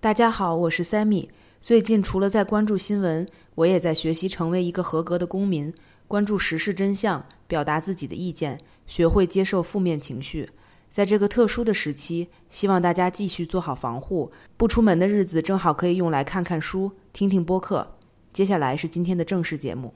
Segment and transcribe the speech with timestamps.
[0.00, 1.28] 大家好，我是 Sammy。
[1.60, 3.26] 最近除了在关注新闻，
[3.56, 5.74] 我也在学习成为一个合格的公民，
[6.06, 10.48] 关注时事真相，表达自己的意见，学会接受负面情绪。
[10.88, 14.30] 在这个特殊的时期，希望大家继续做好防护。
[14.56, 17.96] 不出门的日子，正好可以用来看看书、听听播客。
[18.32, 19.92] 接下来是今天的正式节目。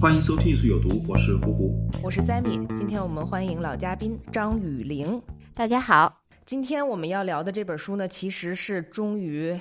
[0.00, 1.74] 欢迎收听《艺术有毒》，我是胡胡。
[2.04, 5.20] 我是 Sammy，今天我们欢迎老嘉宾张雨玲。
[5.54, 9.58] 大家好，今天我们要聊的这本书呢，其实是终于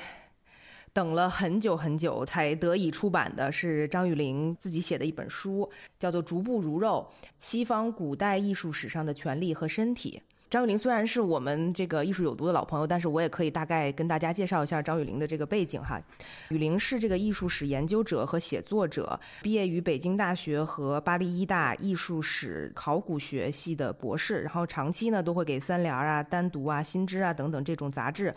[0.94, 7.09] 等了很久很久才得以出版的，是张雨玲自己写的一本书，叫做《逐步如肉：
[7.40, 10.22] 西方古代艺术史上的权力和身体》。
[10.50, 16.02] 张雨玲虽然是我们这个艺术有毒的老朋友，但是我也可以大概跟大家介绍一下张雨玲的这个背景哈。
[16.50, 28.34] 雨玲是这个艺术史研究者和写作者，毕业于北京大学和巴黎医大艺术史考古学系的博士，然后长期呢都会给三联啊、单独啊、新知啊等等这种杂志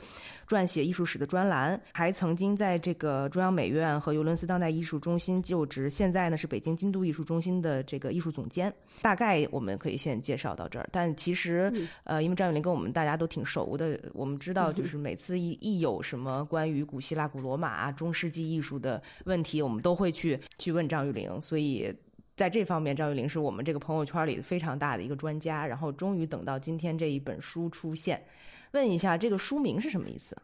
[0.49, 8.73] 撰写艺术史的专栏，还曾经在这个中央美院和尤伦斯当代艺术中心就职，现在呢是北京京都艺术中心的这个艺术总监。
[9.01, 11.73] 大概我们可以先介绍到这儿，但其实。
[12.05, 21.41] 呃，因为张雨林跟我们大家都挺熟的，我们知道，就是每次一一有什么关于古希腊、古罗马、中世纪艺术的问题，我们都会去去问张雨玲。
[21.41, 21.95] 所以
[22.37, 25.67] 在这方面，张玉玲是我们这个朋友圈里非常大的一个专家。
[25.67, 28.25] 然后终于等到今天这一本书出现，
[28.73, 30.37] 问一下这个书名是什么意思？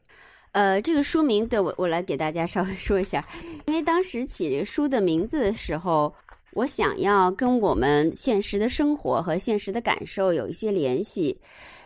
[0.52, 3.26] 呃，这个书名对我我来给大家稍微说一下，
[3.66, 6.14] 因为当时起这个书的名字的时候。
[6.56, 11.38] 我想要跟我们现实的生活和现实的感受有一些联系，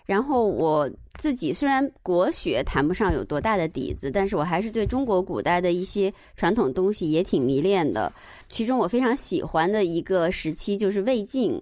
[0.06, 8.12] 然后我自己虽然国学谈不上有多大的底子，但是我还是对中国古代的一些传统东西也挺迷恋的。
[8.48, 11.60] 其中我非常喜欢的一个时期就是魏晋。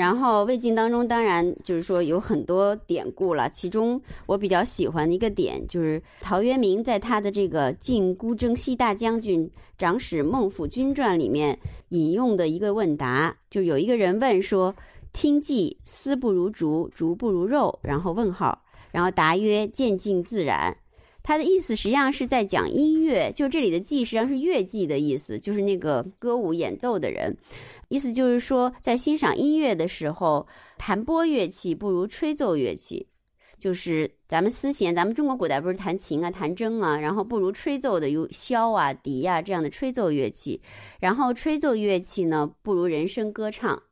[0.00, 3.50] 然后魏晋当中，当然就是说有很多典故了。
[3.50, 11.58] 其中我比较喜欢的一个点，就是陶渊明在他的这个《晋孤征西大将军长史孟府军传》里面
[11.90, 14.74] 引用的一个问答，就有一个人问说
[15.12, 20.74] ：“听计丝不如竹，竹不如肉。”然后问号，然后答曰：“渐进自然。”
[21.22, 27.36] 他的意思实际上是在讲音乐，就这里的“伎”实际上是乐伎的意思，就是那个歌舞演奏的人。
[27.90, 30.46] 意思就是说，在欣赏音乐的时候，
[30.78, 33.04] 弹拨乐器不如吹奏乐器。
[33.58, 40.58] 就是咱们丝弦，咱们中国古代不是弹琴啊、弹筝啊，然后不如吹奏的有箫啊、笛啊这样的吹奏乐器。
[41.00, 43.82] 然后吹奏乐器呢，不如人声歌唱。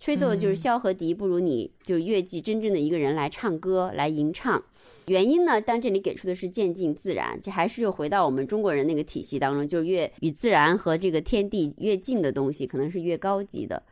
[0.00, 4.62] 吹奏就是箫和笛，不如你就乐器真正的一个人来唱歌来吟唱。
[5.06, 5.60] 原因呢？
[5.60, 13.82] 但这里给出的是渐进自然，这还是又回到我们中国人那个体系当中，就是越与自然和这个天地越近的东西，可能是越高级的。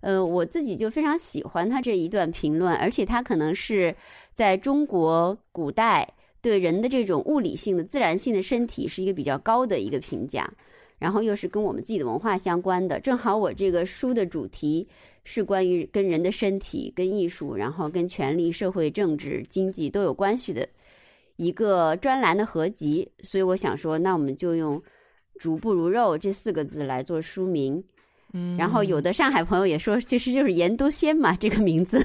[0.00, 3.94] 呃，我自己就非常喜欢他这一段评论，而且他可能是
[4.34, 6.08] 在中国古代
[6.40, 10.50] 对人的这种物理性的、自然性的身体是一个比较高的一个评价，
[10.98, 12.98] 然后又是跟我们自己的文化相关的。
[12.98, 14.88] 正好我这个书的主题。
[15.24, 20.68] 是关于跟人的身体、跟艺术，然后跟权力、社会、政治、经济都有关系的
[21.36, 24.80] 一个专栏的合集，所以我想说，那我们就用
[25.40, 27.82] “竹不如肉”这四个字来做书名。
[28.36, 32.04] 嗯，然后有的上海朋友也说，其实就是盐都鲜嘛，这个名字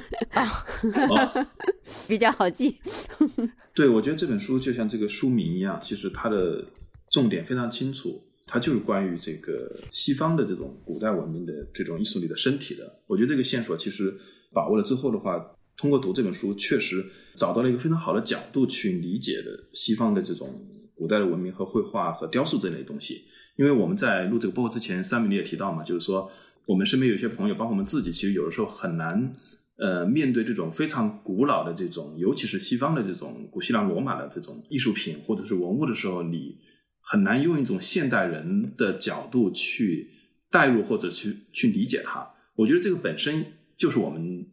[2.08, 2.78] 比较好记。
[3.74, 6.64] 对，我觉得这本书就像这个书名一样，其实它的
[7.10, 8.22] 重点非常清楚。
[8.52, 13.00] 它就是关于这个西方的这种古代文明的这种艺术里的身体的。
[13.06, 14.12] 我觉得这个线索其实
[14.52, 15.40] 把握了之后的话，
[15.78, 17.06] 通过读这本书，确实
[17.36, 20.50] 找到了一个非常好的角度去理解的西方的这种
[20.96, 23.24] 古代的文明和绘画和雕塑这类东西。
[23.56, 26.28] 因为我们在录这个播客之前，三米你也提到嘛，就是说
[26.66, 29.36] 我们身边有些朋友，包括我们自己，其实有的时候很难
[29.78, 36.58] 呃面对这种非常古老的这种，尤其是西方的这种古希腊罗马的这种艺术品或者是文物的时候，你。
[37.02, 40.10] 很难用一种现代人的角度去
[40.52, 42.28] 代入或者去去理解它。
[42.56, 43.46] 我觉得这个本身
[43.78, 44.46] 就是我们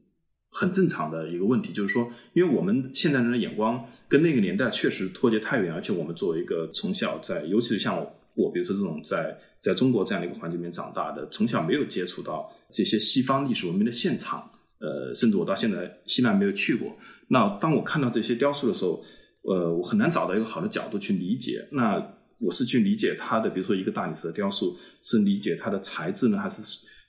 [0.51, 7.99] 很正常的一个问题，就是说，因为我们现代人的眼光跟那个年代确实脱节太远，而且我们作为一个从小在，尤其是像
[8.35, 16.97] 我，比如说这种在在中国这样的一个环境里面长大的，从小没有接触到这些西方历史文明的现场，呃，甚至我到现在西南没有去过。
[17.29, 19.03] 那当我看到这些雕塑的时候，
[19.43, 21.67] 呃，我很难找到一个好的角度去理解。
[21.73, 21.99] 那
[22.39, 26.63] 我是去理解它的，比如说一个大理石的雕塑，是理解它的材质呢，还是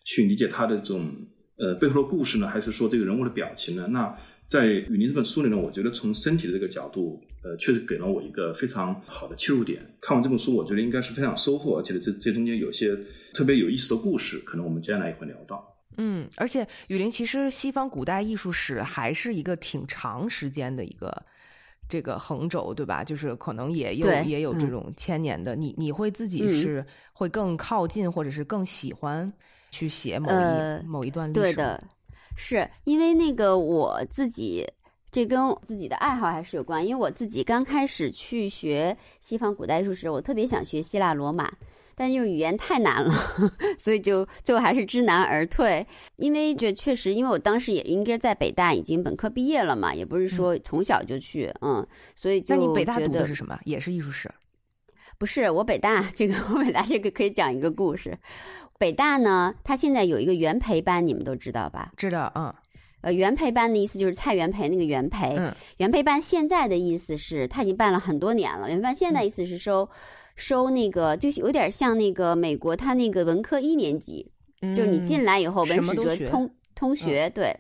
[0.04, 1.12] 去理解它的这种
[1.58, 3.88] 呃背后的故事呢，还是说这个人物的表情呢？
[3.88, 9.86] 那在雨林这本书里呢，我觉得从身体的这个角度，呃，确实给了我一个非常好的切入点。
[10.00, 12.98] 看完这本书，我觉得应该是非常收获，而且这这中间有些
[13.34, 15.74] 特别有意思的故事，可能我们接下来也会聊到。
[15.98, 21.26] 嗯，而且雨林其实西方古代艺术史还是一个挺长时间的一个
[21.90, 23.04] 这个横轴，对吧？
[23.04, 25.56] 就是可能也有也有这嗯种千年的。
[25.56, 29.32] 你你会自己嗯是会更靠近，或者是更喜欢
[29.72, 31.40] 去写某一、呃某一段历史？
[31.40, 31.84] 对的，
[32.36, 34.66] 是因为那个我自己，
[35.12, 36.86] 这跟自己的爱好还是有关。
[36.86, 41.52] 因为我自己刚开始去学西方古代艺术时，我特别想学希腊罗马，
[42.00, 43.12] 但就是语言太难了，
[43.80, 45.84] 所以就最后还是知难而退。
[46.18, 51.86] 因为这确实，因为我当时也应该在北大已经本科毕业了嘛，也不是说从小就去，嗯，
[52.16, 53.60] 所以就那你北大读的是什么？
[53.66, 54.32] 也是艺术史？
[55.18, 58.16] 不是我北大这个，我北大这个可以讲一个故事。
[58.78, 61.92] 北大呢，它现在有一个元培班，你们都知道吧？
[61.98, 62.54] 知道，嗯
[63.02, 65.36] 呃，元培班的意思就是蔡元培那个元培。
[65.38, 68.68] 嗯元培班现在的意思是，他已经办了很多年了。
[68.70, 69.88] 元培班现在意思是收、
[70.38, 74.32] 收那个，就是有点像那个美国他那个文科一年级，
[74.62, 77.54] 就是你进来以后，文史哲通通学，对。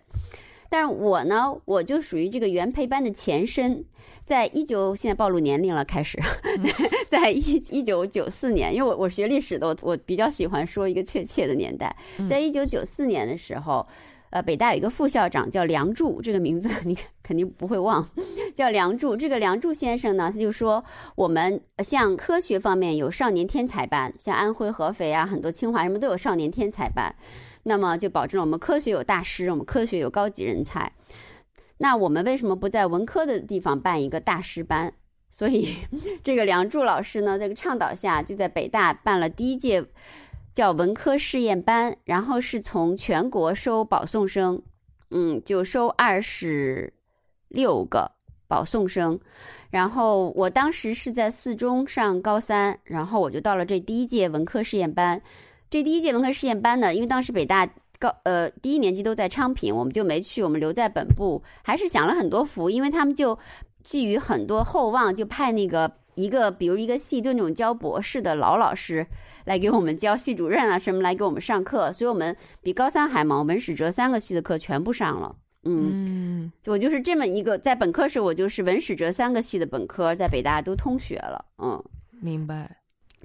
[0.70, 3.84] 但是我呢，我就属于这个原配班的前身，
[4.26, 6.64] 在一九现在暴露年龄了，开始，嗯
[7.10, 7.40] 在一
[7.72, 13.86] 一九九四年，因为我我学历史的，我我比较喜欢说一个确切的年代，嗯在一九九四年的时候。
[14.30, 18.08] 呃，北大有一个副校长叫梁祝，这个名字你 肯定不会忘，
[18.56, 19.16] 叫梁祝。
[19.16, 20.84] 这个梁祝先生呢，他就说
[21.16, 27.16] 我们像科学方面有少年天才班，像安徽合肥啊，很多清华什么都有少年天才班，
[27.64, 30.92] 那么就保证了我们科学有大师，我们科学有高级人才。
[31.78, 34.94] 那我们为什么不在文科的地方办一个大师班？
[35.30, 35.76] 所以
[36.24, 39.86] 这个梁祝老师呢，这个倡导下，就在北大办了第一届
[40.58, 44.60] 叫文科试验班，然后是从全国收保送生，
[45.12, 46.92] 嗯，就收二十
[47.48, 48.10] 六个
[48.48, 49.20] 保送生。
[49.70, 55.22] 然后我当时是在四中上高三，然后我就到了这第一届文科试验班。
[55.70, 57.70] 这第一届文科试验班呢，因为当时北大
[58.00, 63.38] 高呃第一年级都在昌平，我们就没去，我们留在本部，还是享了很多福，因为他们就
[63.84, 69.06] 寄予很多厚望，就派那个一个比如一个系就那种教博士的老老师
[69.46, 75.36] 来给我们教，系主任啊什么来给我们上课，所以我们比高三还忙，文史哲三个系的课全部上了。
[75.64, 75.92] 嗯，
[76.46, 81.46] 嗯我就是这么一个，在本科时我就是文史哲三个系的本科，在北大都通学了。
[81.60, 81.84] 嗯，
[82.20, 82.77] 明白。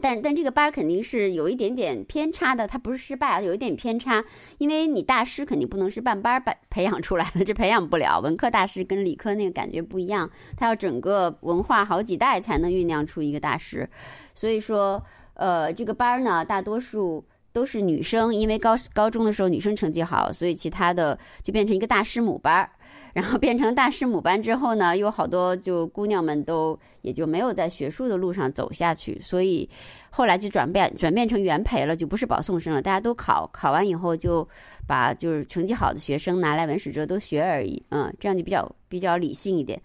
[0.03, 4.25] 但但这个班肯定是有一点点偏差的，它不是失败，有一点偏差，
[4.59, 8.21] 因为你大师肯定不能是半班儿培培养出来的，这培养不了。
[8.21, 13.89] 文科大师跟理科那个感觉不一样，他要整个文化好几代才能酝酿出一个大师。
[14.35, 15.01] 所以说，
[15.35, 22.71] 呃，这个班呢，大多数都是女生，因为高高中的时候女生成绩好，所以其他的就变成一个大师母班儿。
[23.13, 29.69] 然后变成大师母班之后呢，有好多就姑娘们都也就没有在学术的路上走下去，所以
[30.11, 32.81] 后来就转变转变成原培了，就不是保送生了。
[32.81, 34.49] 大家都考，考完以后就
[34.87, 39.81] 把就是成绩好的学生拿来文史哲都学而已，嗯，这样就比较比较理性一点。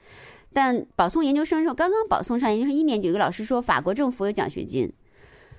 [0.54, 4.92] 但保送研究生的时候，刚刚保送上研究生一年级，有个老师说法国政府有奖学金。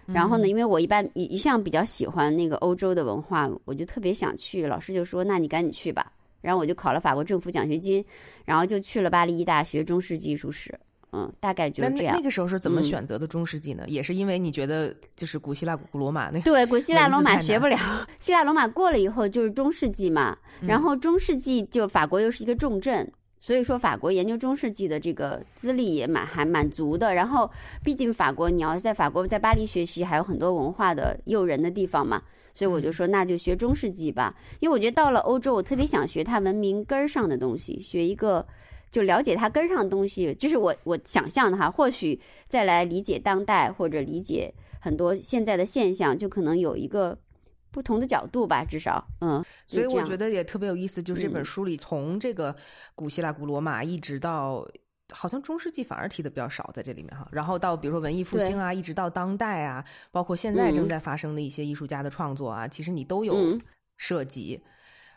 [0.06, 4.66] 然后呢，因为我一般一一向比较喜欢那个欧洲的文化，我就特别想去。
[4.66, 8.04] 老师就说：“那你赶紧去吧。”然后我就考了法国政府奖学金，
[8.44, 10.78] 然后就去了巴黎医大学中世纪艺术史。
[11.10, 12.12] 嗯，大概就那是这样。
[12.12, 13.82] 那那个时候是怎么嗯选择的中世纪呢？
[13.86, 17.78] 也是因为你觉得就是古希腊、古罗马那个对，古希腊罗马学不了，
[18.20, 27.14] 希腊罗马过了以后就是中世纪嘛，嗯然后中世纪就法国又是一个重镇，所以说法国研究中世纪的这个资历也蛮还蛮足的。
[27.14, 27.50] 然后
[27.82, 32.22] 毕竟法国你要是在法国在巴黎学习，还有很多文化的诱人的地方嘛，
[32.58, 38.44] 所以我就说那就学中世纪吧，因为我觉得到了欧洲，我特别想学它文明根儿上的东西，学一个。
[38.90, 41.70] 就了解它根儿上的东西，这是我我想象的哈。
[41.70, 47.16] 或许再来理解当代或者理解很多现在的现象，就可能有一个
[47.70, 49.44] 不同的角度吧，至少嗯。
[49.66, 52.56] 所以我觉得也特别有意思，就是这本嗯书里从这个
[52.94, 54.66] 古希腊、古罗马一直到。
[55.12, 63.60] 好像中世纪反而提的比较少在这里面哈，然后到比如说文艺复兴啊，一直到当代啊，包括现在正嗯在发生的一些艺术家的创作啊，其实你都有嗯
[63.96, 64.60] 涉及。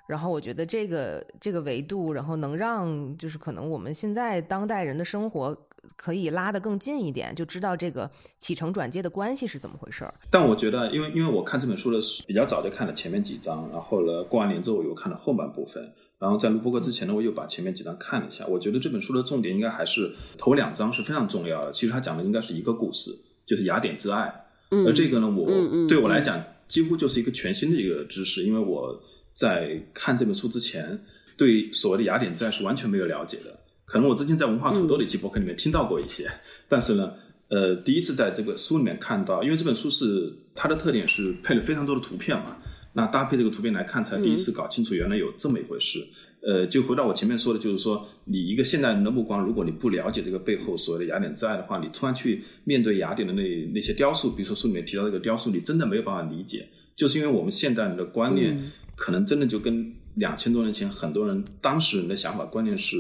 [0.07, 5.55] 然后我觉得这个这个维度，然后能让就是可能我们现在当代人的生活
[5.95, 10.13] 可以拉得更近一点，就知道这个起承转接的关系是怎么回事儿。
[10.29, 15.81] 但我觉得，因为因为我看这本书的比较早就看了前面几章，然后呢过完年之后我又看了后半部分，
[16.21, 18.45] 然后在录播课之前呢，我又把前面几章看了一下。
[18.45, 21.71] 我觉得这本书的重点应该还是头两章是非常重要的。
[21.71, 23.09] 其实它讲的应该是一个故事，
[23.43, 24.31] 就是雅典之爱。
[24.69, 25.47] 嗯，而这个呢，我
[25.87, 29.01] 对我来讲几乎就是一个全新的一个知识，因为我
[29.33, 31.03] 在看这本书之前，
[31.35, 33.59] 对所谓的雅典之爱是完全没有了解的。
[33.85, 36.29] 可能我之前在文化土豆的一期博客里面听到过一些，
[36.69, 37.11] 但是呢，
[37.49, 42.57] 呃，第一次在这个书里面看到，因为这本书是它的特点是配了非常多的图片嘛，
[42.93, 46.05] 那搭配这个图片来看，才第一次搞清楚原来有这么一回事。
[46.43, 58.59] 呃，就回到我前面说的，就是说，你一个现代人的目光，如果你不了解这个背后所谓的雅典之爱的话，你突然去面对雅典的那那些雕塑，比如说书里面提到这个雕塑，你真的没有办法理解，就是因为我们现代人的观念，
[58.95, 62.99] 可能真的就跟两千多年前很多人当时人的想法观念是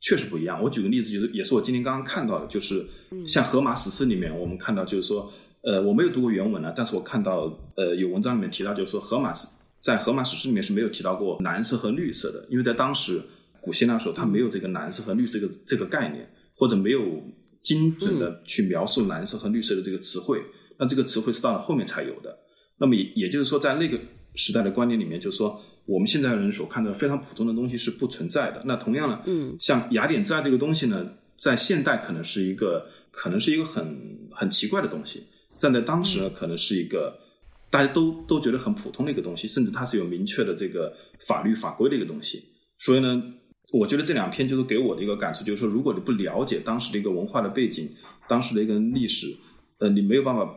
[0.00, 0.62] 确实不一样。
[0.62, 2.86] 我举个例子，就是也是我今天刚刚看到的，就是
[3.26, 5.30] 像荷马史诗里面，我们看到就是说，
[5.62, 9.46] 呃，我没有读过原文啊，但是我看到呃有文章里面提到，就是说荷马史
[9.80, 13.20] 在荷马史诗里面是没有提到过蓝色和绿色的，因为在当时
[13.60, 17.22] 古希腊时候，它没有这个蓝色和绿色这个这个概念，或者没有
[17.62, 20.40] 精准的去描述蓝色和绿色的这个词汇。
[20.78, 22.38] 那这个词汇是到了后面才有的。
[22.78, 23.98] 那么也也就是说，在那个
[24.36, 28.62] 时代的观念里面，就是说我们现在人所看到的非常普通的东西是不存在的。
[28.64, 31.04] 那同样呢，嗯，像雅典之爱这个东西呢，
[31.36, 35.24] 在现代可能是一个可能是一个很很奇怪的东西，
[35.58, 37.18] 站在当时呢，可能是一个
[37.70, 40.90] 大家都都觉得很普通的一个东西，甚至它是有明确的这个
[41.26, 42.42] 法律法规的一个东西。
[42.78, 43.22] 所以呢，
[43.72, 47.90] 我觉得这两篇就是给我的一个感受，就是说，如果你不了解当时的一个文化的背景，
[48.28, 49.36] 当时的一个历史，
[49.80, 50.48] 呃，你没有办法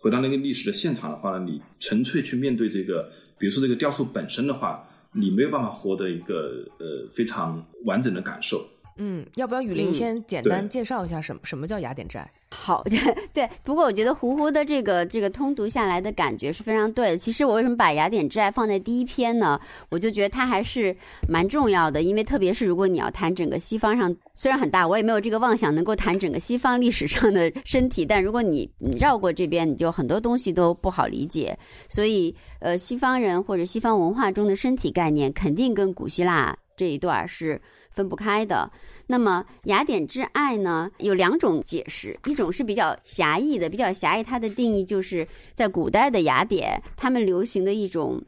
[0.00, 3.08] 回到那个历史的现场的话呢，你纯粹去面对这个，
[3.38, 8.66] 比如说这个雕塑本身的话，你没有办法获得一个呃非常完整的感受。
[8.96, 12.28] 嗯，要不要雨林嗯先简单介绍一下什么什么叫雅典债？
[12.48, 12.84] 好，
[13.34, 17.18] 对，不过我觉得胡胡的这个这个通读下来的感觉是非常对的。
[17.18, 19.60] 其实我为什么把雅典之爱放在第一篇呢？
[19.90, 20.96] 我就觉得它还是
[21.28, 31.58] 蛮重要的，因为特别是如果你要谈整个西方上，虽然很大，我也没有这个妄想能够谈整个西方历史上的身体，但如果你你绕过这边，你就很多东西都不好理解。
[31.88, 37.60] 所以，呃，西方人或者西方文化中的身体概念，肯定跟古希腊这一段是
[37.96, 38.70] 分不开的。
[39.08, 48.22] 那么雅典之爱呢，有两种解释，一种是比较狭义的，比较狭义，它的定义就是在古代的雅典，他们流行的一种，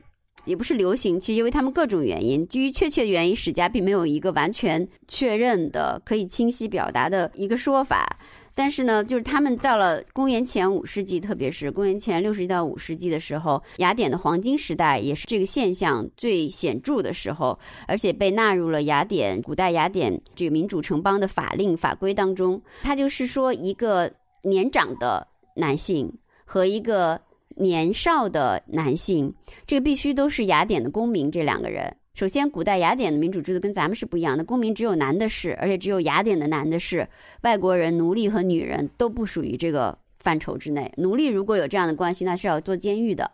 [0.44, 8.18] 也不是流行，其实因为他们各种原因，基于确切的原因，史家并没有一个完全确认的、可以清晰表达的一个说法。
[8.58, 22.60] 但是呢，就是他们到了公元前五世纪，特别是公元前六世纪到五世纪的时候，雅典的黄金时代也是这个现象最显著的时候，而且被纳入了雅典古代雅典这个民主城邦的法令法规当中。
[22.82, 24.10] 它就是说，一个
[24.42, 25.24] 年长的
[25.54, 26.12] 男性
[26.44, 29.32] 和一个年少的男性，
[29.68, 31.94] 这个必须都是雅典的公民，这两个人。
[32.18, 37.06] 首先，古代雅典的民主制度跟咱们是不一样的，公民只有男的是，而且只有雅典的男的是，
[37.42, 40.92] 外国人、奴隶和女人都不属于这个范畴之内。
[40.96, 43.30] 奴隶如果有这样的关系，那是要坐监狱的。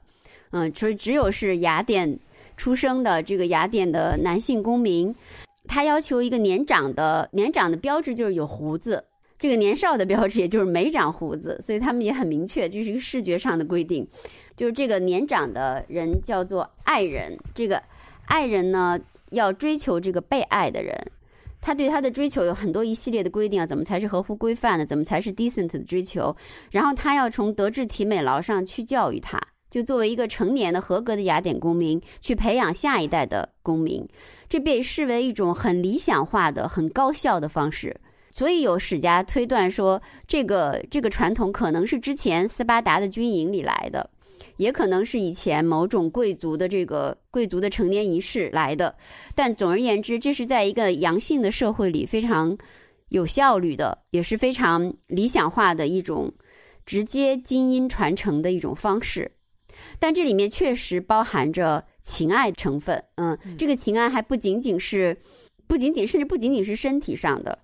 [0.50, 2.18] 嗯，所以只有是雅典
[2.58, 5.14] 出生的这个雅典的男性公民，
[5.66, 9.02] 他要求一个年长的年长的标志就是有胡子，
[9.38, 14.06] 这个年少的标志也就是没长胡子，所以他们也很明确，这是一个视觉上的规定，
[14.58, 17.82] 就是这个年长的人叫做爱人，这个。
[18.26, 18.99] 爱人呢，
[19.31, 20.95] 要追求这个被爱的人，
[21.61, 24.85] 他对他的追求有很多一系列的规定啊，怎么才是合乎规范的？
[24.85, 26.35] 怎么才是 decent 的追求？
[26.71, 29.40] 然后他要从德智体美劳上去教育他，
[29.71, 34.07] 就作为一个成年的合格的雅典公民，去培养下一代的公民，
[34.49, 37.95] 这被视为一种很理想化的、很高效的方式。
[38.31, 44.11] 所以有史家推断说，这个这个传统可能是之前斯巴达的军营里来的。
[44.56, 48.94] 也可能是以前某种贵族的这个贵族的成年仪式来的，
[49.34, 52.56] 但总而言之，这是在一个阳性的社会里非常
[53.08, 56.32] 有效率的，也是非常理想化的一种
[56.87, 59.30] 直接基因传承的一种方式。
[59.99, 65.16] 但这里面确实包含着情爱成分，嗯，这个情爱还不仅仅是，
[65.66, 67.58] 不仅仅甚至不仅仅是身体上的。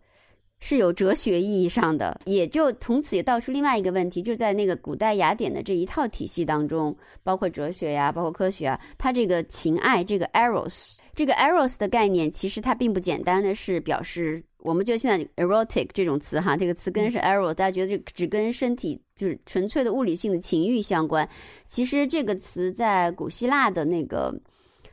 [0.61, 21.27] 是有哲学意义上的，也就从此也道出另外一个问题，就在那个古代雅典的这一套体系当中，包括哲学呀，包括科学啊，它这个情爱，这个 eros，这个 eros 的概念，其实它并不简单的是表示，我们觉得现在 erotic 这种词哈，这个词根是 eros，大家觉得这只跟身体就是纯粹的物理性的情欲相关，
[21.67, 24.39] 其实这个词在古希腊的那个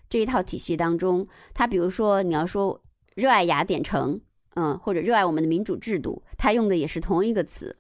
[0.10, 2.82] 这一套体系当中，它比如说你要说
[3.16, 4.18] 热爱雅典城。
[4.60, 7.78] 嗯，或者热爱我们的民主制度，他用的也是同一个词，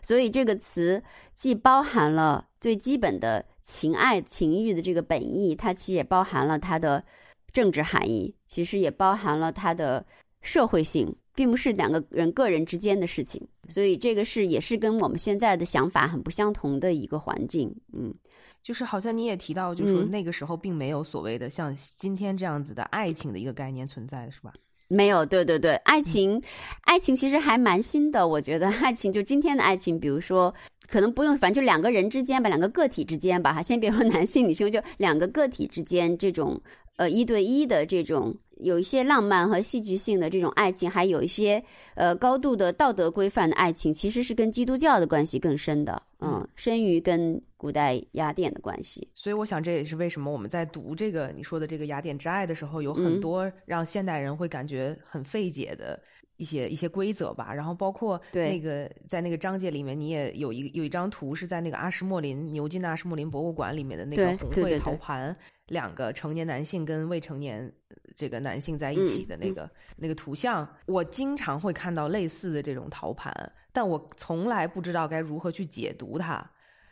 [0.00, 1.02] 所以这个词
[1.34, 7.04] 既包含了最基本的情爱情欲的这个本意，它其实也包含了它的
[7.52, 10.06] 政治含义，其实也包含了它的
[10.40, 18.14] 社会性，并不是两个人个人之间的事情，所以这个是也是跟我们现在的想法很不相同的一个环境，嗯。
[18.62, 24.52] 就是好像你也提到，就是说那个时候并没有所谓的像今天这样子的爱情的一个概念存在，是吧？
[24.92, 26.42] 没有，对对对，爱情，
[26.82, 28.26] 爱情其实还蛮新的。
[28.26, 30.52] 我觉得 爱情就今天的爱情，比如说
[30.88, 36.60] 可能不用，反正就两个人之间吧，两个个体之间吧，哈，先别说 男性女性，就两个个体之间这种
[36.96, 38.36] 呃一对一的这种。
[38.62, 41.62] 有一些浪漫和戏剧性的这种爱情，还有一些
[41.94, 49.08] 呃高度的道德规范的爱情，其实是跟基督教的关系更深的，嗯，深于跟古代雅典的关系。
[49.14, 56.00] 所以我想这也是为什么我们在读这个你说的这个雅典之爱的时候，有很多让现代人会感觉很费解的
[56.36, 57.52] 一些一些规则吧。
[57.52, 65.36] 然后包括那个在那个章节里面，你也有一有一张图是在那个阿什莫林牛津的阿什莫林博物馆里面的那个红会陶盘，
[65.70, 67.72] 两个成年男性跟未成年。
[68.16, 73.32] 这个男性在一起的那个那个图像，我经常会看到类似的这种陶盘，
[73.72, 76.44] 但我从来不知道该如何去解读它。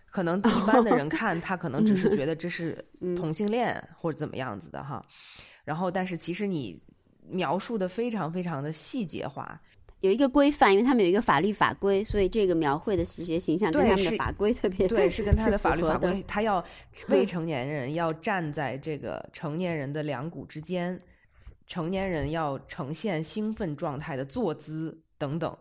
[0.07, 2.83] 可能一般的人 看他，可能只是觉得这是
[3.15, 5.05] 同性恋或者怎么样子的哈。
[5.65, 6.81] 然后，但是其实你
[7.29, 9.61] 描述的非常非常的细节化。
[10.01, 16.65] 有一个规范，因为他们有一个法律法规，所以这个描绘的视觉形象跟他们的法规特别对，是跟他的法律法规，他要
[17.09, 21.01] 未成年人要站在这个成年人的两股之间，
[21.67, 25.59] 成年人要呈现兴奋状态的坐姿等等，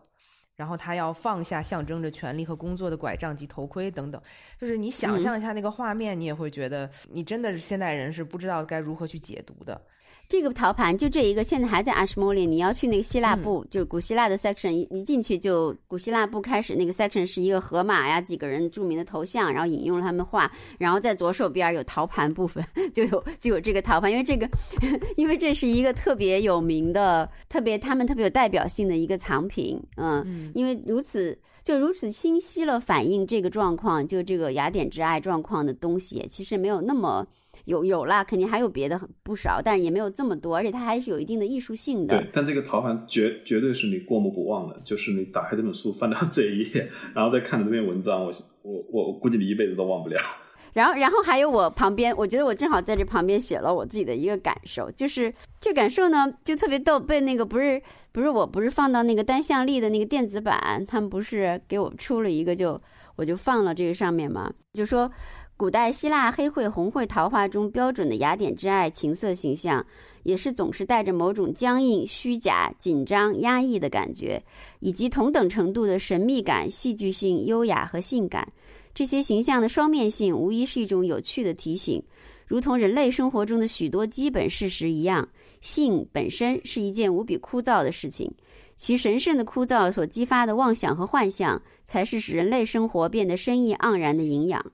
[0.54, 4.22] 然后他要放下象征着权力和工作的拐杖及头盔等等，
[4.60, 9.80] 就是你想象一下那个画面，你也会觉得你真的是现代人是不知道该如何去解读的。
[10.28, 12.44] 这个陶盘就这一个，现在还在阿什莫里。
[12.44, 24.46] 你要去那个希腊部，就是古希腊的 section，一一进去就古希腊部开始那个 section 是一个河马呀，几个人著名的头像，然后引用了他们画，然后在左手边有陶盘部分， 就有就有这个陶盘，因为这个，
[25.16, 37.26] 因为这是一个特别有名的、特别他们特别有代表性的一个藏品，嗯，因为如此就如此清晰了反映这个状况，就这个雅典之爱状况的东西，其实没有那么。
[37.68, 42.16] 有有啦，肯定还有别的不少，但是也没有这么多，而且它还是有一定的艺术性的。
[42.16, 50.16] 对，但这个陶盘绝绝对是你过目不忘的，就是你打开这本书翻到这一页，然后再看这篇文章，我我我估计你一辈子都忘不了。
[50.72, 62.80] 然后，然后还有我旁边，我觉得我正好在这旁边写了我自己的一个感受，就是这感受呢，就特别逗，被那个不是不是我不是放到那个单向力的那个电子版，他们不是给我出了一个，就
[63.16, 65.10] 我就放了这个上面嘛，就说。
[65.58, 69.84] 古代希腊黑绘红绘陶画中标准的雅典之爱情色形象，
[70.22, 74.40] 也是总是带着某种僵硬、虚假、紧张、压抑的感觉，
[74.78, 78.52] 以及同等程度的神秘感、戏剧性、优雅和性感。
[78.94, 82.00] 这些形象的双面性，无疑是一种有趣的提醒。
[82.46, 85.28] 如同人类生活中的许多基本事实一样，
[85.60, 88.32] 性本身是一件无比枯燥的事情，
[88.76, 94.64] 其神圣的枯燥所激发的妄想和幻象，才是使人类生活变得生意盎然的营养。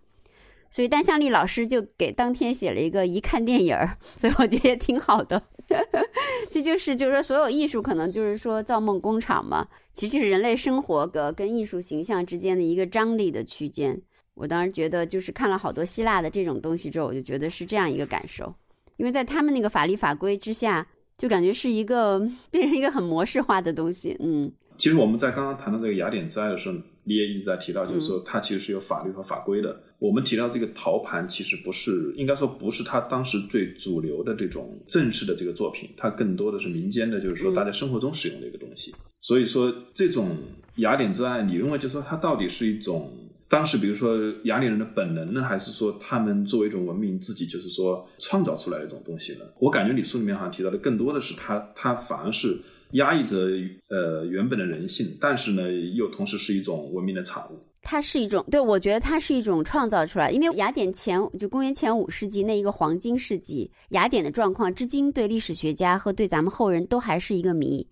[0.74, 5.40] 所以，单向丽老师就给当天写了一个一看电影儿，所以我觉得也挺好的。
[6.50, 13.96] 这就是，就是说，所有艺术可能就是说造梦工厂嘛，其实就是人类生活个跟艺术形象之间的一个张力的区间。
[14.34, 18.52] 我当时觉得，就是看了好多希腊的这种东西之后，我就觉得是这样一个感受，
[18.96, 20.84] 因为在他们那个法律法规之下，
[21.16, 22.18] 就感觉是一个
[22.50, 24.16] 变成一个很模式化的东西。
[24.18, 26.76] 嗯，其实我们在刚刚谈到这个雅典灾的时候。
[27.06, 29.78] 你也一直在提到，就是说它其实是有法律和法规的。
[30.04, 38.94] 我们提到这个陶盘，其实不是应该说不是他当时最主流的这种正式的这个作品，它更多的是民间的，就是说大家生活中使用的一个东西。
[39.22, 40.36] 所以说，这种
[40.76, 43.10] 雅典之爱，你认为就是说它到底是一种
[43.48, 44.14] 当时比如说
[44.44, 49.46] 雅典人的本能呢，还是说他们作为一种文明自己就是说创造出来的一种东西呢？
[49.58, 52.60] 我感觉你书里面好像提到的更多的是它，它反而是。
[52.92, 53.36] 压抑着
[53.88, 57.58] 呃原本的人性，但是呢，又同时是一种文明的产物。
[57.84, 60.30] 它是一种，对我觉得它是一种创造出来。
[60.30, 67.86] 因为雅典前就公元前五世纪那一个黄金世纪，雅典的状况至今对历史学家和对咱们后人都还是一个谜，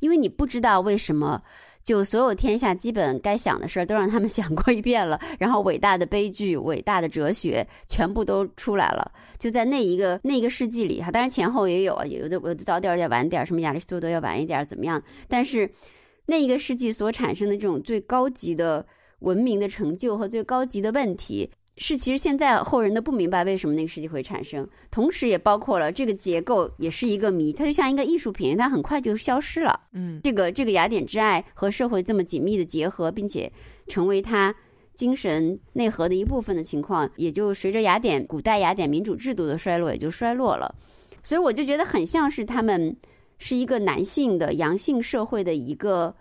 [0.00, 1.42] 因为你不知道为什么。
[1.84, 9.10] 就所有天下基本该想的事儿都让他们想过一遍了， 然后伟大的悲剧、伟大的哲学全部都出来了。
[9.36, 15.02] 就在那一个那一个世纪里哈，当然前后也有啊，有的有的早点儿，有的晚点儿，什么亚里士多德要晚一点儿，怎么样？
[15.26, 15.68] 但是
[16.26, 18.86] 那一个世纪所产生的这种最高级的
[19.22, 29.80] 文明的成就和最高级的问题，是其实现在后人都不明白为什么那个世纪会产生，同时也包括了这个结构也是一个谜，它就像一个艺术品，它很快就消失了。
[29.92, 33.50] 嗯，这个这个雅典之爱和社会这么紧密的结合，并且
[33.86, 34.54] 成为他
[34.94, 40.74] 精神内核的一部分的情况，也就随着雅典古代雅典民主制度的衰落，也就衰落了。
[41.22, 42.94] 所以我就觉得很像是他们
[43.38, 46.14] 是一个男性的阳性社会的一个。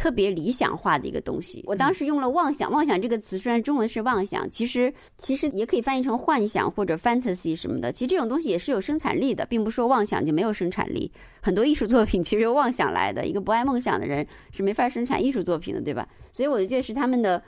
[0.00, 2.72] 特别理想化的一个东西，我当时用了“妄想”。
[2.72, 7.92] 妄想这个词虽然中文是妄想，其实其实也可以翻译成幻想或者 fantasy 什么的。
[7.92, 11.12] 其实这种东西也是有生产力的，并不是说妄想就没有生产力。
[11.42, 16.08] 很多艺术作品 其实由妄想来的，一个不爱梦想的人是没法生产艺术作品的，对吧？
[16.32, 17.42] 所以我觉得是他们的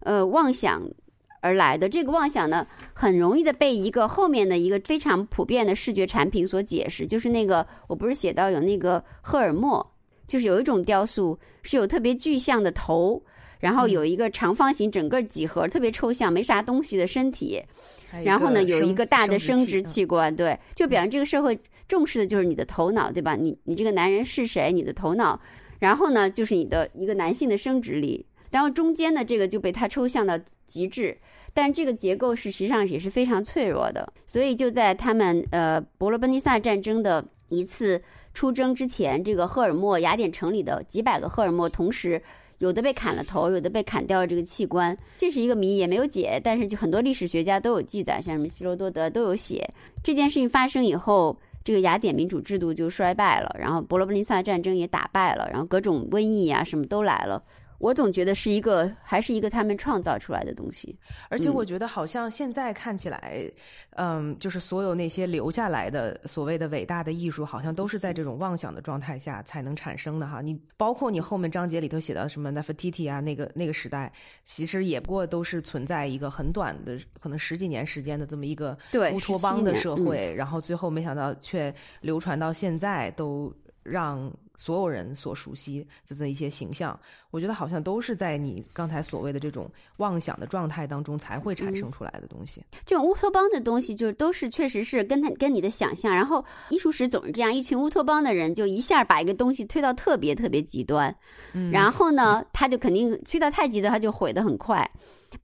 [0.00, 0.82] 呃妄想
[1.42, 1.86] 而来的。
[1.90, 9.86] 这个妄想呢，很容易的被一个后面的一个非常普遍的视觉产品所解释，就是那个我不是写到有那个赫尔墨。
[10.28, 13.20] 就是有一种雕塑是有特别具象的头，
[13.58, 17.60] 然后有一个长方形整个几何特别抽象没啥东西的身体，
[18.22, 23.34] 然后呢有一个大的生殖器官，对，就表现这个社会重视的就是你的头脑，对吧？
[23.34, 24.70] 你你这个男人是谁？
[24.70, 25.40] 你的头脑，
[25.80, 31.16] 然后呢就是你的一个男性的生殖力，然后中间的这个就被它抽象到极致，
[31.54, 38.00] 但这个结构是实际上也是非常脆弱的，所以就在他们呃伯罗奔尼撒战争的一次。
[38.38, 42.22] 出征之前，这个赫尔墨雅典城里的几百个赫尔墨同时，
[42.58, 46.40] 有的被砍了头，有的被砍掉了这个器官，这是一个谜，也没有解。
[46.44, 49.68] 但是就很多历史学家都有记载，像什么希罗多德都有写。
[50.04, 57.42] 这件事情发生以后，这个雅典民主制度就衰败了，然后伯罗奔尼撒战争也打败了，然后各种瘟疫啊什么都来了。
[57.78, 60.98] 我总觉得是一个，还是一个他们创造出来的东西。
[61.28, 63.50] 而且我觉得好像现在看起来，
[63.90, 70.40] 嗯，就是所有那些留下来的所谓的伟大的艺术，好像都是在这种妄想的状态下才能产生的哈。
[70.40, 74.12] 你包括你后面章节里头写到什么 Nefertiti 啊，那个那个时代，
[74.44, 78.76] 其实也不过都是存在一个很短的，可能十几年时间的这么一个
[79.12, 83.54] 乌托邦的社会，然后最后没想到却流传到现在，都
[83.88, 84.32] 让。
[84.60, 86.98] 所有人所熟悉的这一些形象，
[87.30, 92.60] 我觉得好像都是在你刚才所谓的这种妄想的状态当中才会产生出来的东西。
[92.84, 96.12] 这种乌托邦的东西，就是都是确实是跟他跟你的想象。
[96.12, 101.14] 然后艺术史总是这样，一群乌托邦的人就一下把一个东西推到特别特别极端，
[101.70, 104.90] 然后呢，他就肯定推到太极端，他就毁得很快。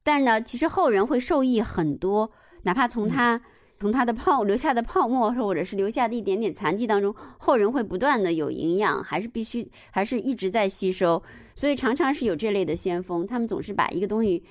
[0.02, 2.28] 但是呢，其实后人会受益很多，
[2.64, 3.40] 哪怕从他。
[3.78, 11.22] 从它的泡留下的泡沫，或者是留下的一点点残迹当中，后人会不断的有营养，还是必须，还是一直在吸收。
[11.54, 14.42] 所以常常是有这类的先锋，他们总是把一个东西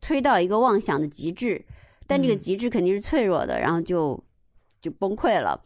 [0.00, 1.64] 推到一个妄想的极致，
[2.06, 4.22] 但这个极致肯定是脆弱的，然后就
[4.80, 5.60] 就崩溃了。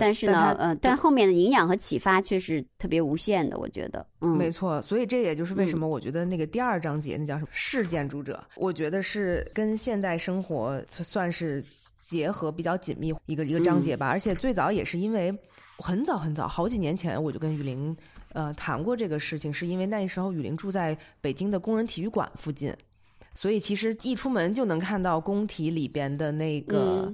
[0.00, 4.06] 但是呢，呃，但后面的营养和启发却是特别无限的，我觉得。
[4.20, 4.80] 嗯，没错。
[4.80, 11.64] 所以这也就是为什么我觉得那个第二章节那叫什么“是建筑者”，我觉得是跟现代生活算是。
[12.04, 15.34] 结合比较紧密一个一个章节吧，而且最早也是因为
[15.78, 17.96] 很早很早好几年前我就跟雨林
[18.34, 22.70] 呃谈过这个事情，是因为那时候雨林住在北京的工人体育馆附近，
[23.32, 27.10] 所以其实一出门就能看到工体里边的那个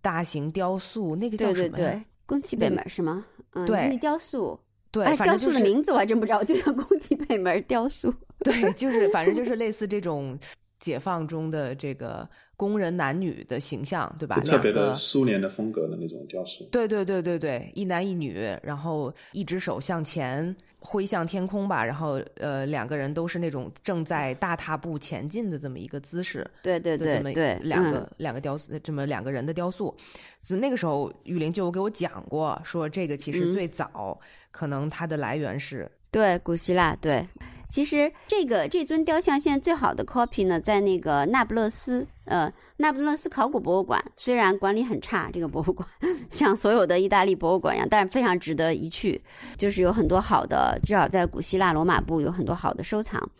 [0.00, 1.68] 大型雕塑，那个叫什么？
[1.70, 3.24] 对对对，工体北门是吗？
[3.54, 4.58] 嗯，对，那雕塑，
[4.90, 8.12] 对，哎雕塑的名字我还真不知道，就叫宫崎北门雕塑。
[8.44, 10.38] 对，就是反正就 是类似这种
[10.78, 12.28] 解放中的这个。
[12.58, 14.34] 工人男女的形象，对吧？
[14.40, 16.64] 特别的苏联的风格的那种雕塑。
[16.72, 26.48] 对对对对对，一男一女，然后一只手向前挥向天空吧，然后呃，两个人都是那种正在大踏步前进的这么一个姿势。
[26.62, 27.30] 对对对这么，
[27.62, 29.94] 两个两个雕塑，这么两个人的雕塑。
[30.40, 34.18] 所以那个时候，玉林就有给我讲过，说这个其实最早
[34.50, 37.26] 可能它的来源是对古希腊，对。
[37.68, 44.02] 其实这个这尊雕像现在最好的 copy 呢，在那个那不勒斯，呃，那不勒斯考古博物馆。
[44.16, 45.88] 虽然管理很差，这个博物馆
[46.30, 49.20] 像所有的意大利博物馆一样，但是非常值得一去。
[49.56, 53.30] 就是有很多好的，至少在古希腊罗马部有很多好的收藏。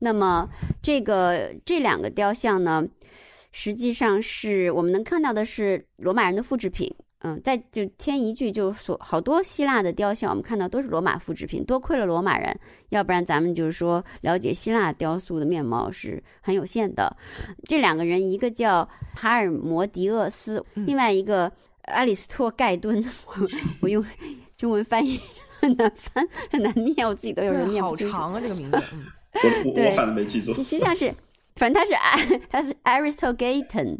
[0.00, 0.48] 那么
[0.82, 2.84] 这个这两个雕像呢，
[3.52, 6.94] 实际上是我们能看到的是罗马人的复制品。
[7.22, 11.62] 嗯，再就添一句，就是说，好多希腊的雕像，我们看到都是罗马复制品。
[11.62, 17.14] 多亏了罗马人，要不然咱们就是说了解希腊雕塑的面貌是很有限的。
[17.68, 21.52] 这两个人，一个叫哈尔摩迪厄斯，另外一个
[21.82, 23.04] 阿里斯托盖敦。
[23.28, 23.46] 我
[23.82, 24.02] 我用
[24.56, 25.20] 中文翻译
[25.58, 28.10] 很难翻，很难念，我自己都有点念不清。
[28.10, 28.78] 好长啊，这个名字。
[29.66, 30.54] 我我反正没记住。
[30.54, 31.14] 实际上是，
[31.56, 33.98] 反正他是 他是 Aristogaton，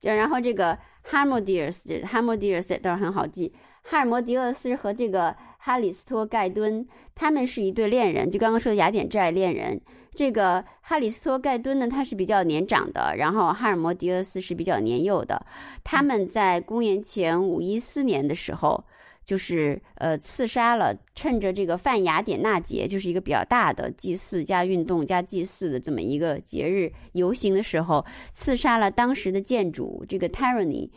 [0.00, 0.78] 就然后这个。
[1.10, 9.80] Harmodius，Harmodius 倒是很好记哈尔摩迪厄斯和这个哈里斯托盖敦，他们是一对恋人，就刚刚说的雅典寨恋人。
[10.14, 15.46] 这个哈里斯托盖敦呢，他是比较年长的，然后哈尔摩迪厄斯是比较年幼的。
[15.84, 18.84] 他们在公元前五一四年的时候，
[19.28, 30.88] 就是呃刺杀了，趁着这个泛雅典娜节，就是一个比较大的祭祀加运动加祭祀的这么一个节日游行的时候，刺杀了当时的建主这个 Tyranny，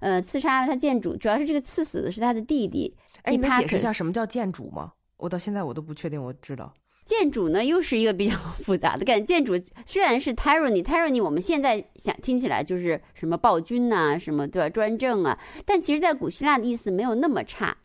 [0.00, 2.92] 呃，刺杀了他建主，主要是这个刺死的是他的弟弟。
[3.22, 4.92] 哎，你能解释一下什么叫建主吗？
[5.18, 6.74] 我到现在我都不确定，我知道。
[7.06, 9.24] 建主呢，又是一个比较复杂的概念。
[9.24, 9.52] 建主
[9.86, 17.76] 虽然是 tyranny，tyranny 我们现在想听起来就是什么暴君呐、什么对吧，专政啊，但其实在古希腊的意思没有那么差，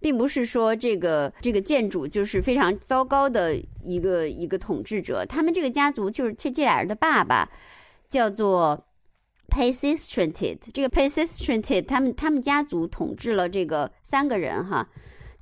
[0.00, 5.26] 并不是说这个这个建主就是非常糟糕的一个一个统治者。
[5.26, 7.46] 他们这个家族就是这这俩人的爸爸
[8.08, 8.82] 叫做
[9.50, 14.88] Pisistrated，这个 Pisistrated 他们他们家族统治了这个三个人哈。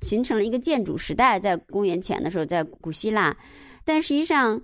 [0.03, 3.35] 形成了一个建主时代，在公元前的时候，在古希腊，
[3.85, 4.61] 但实际上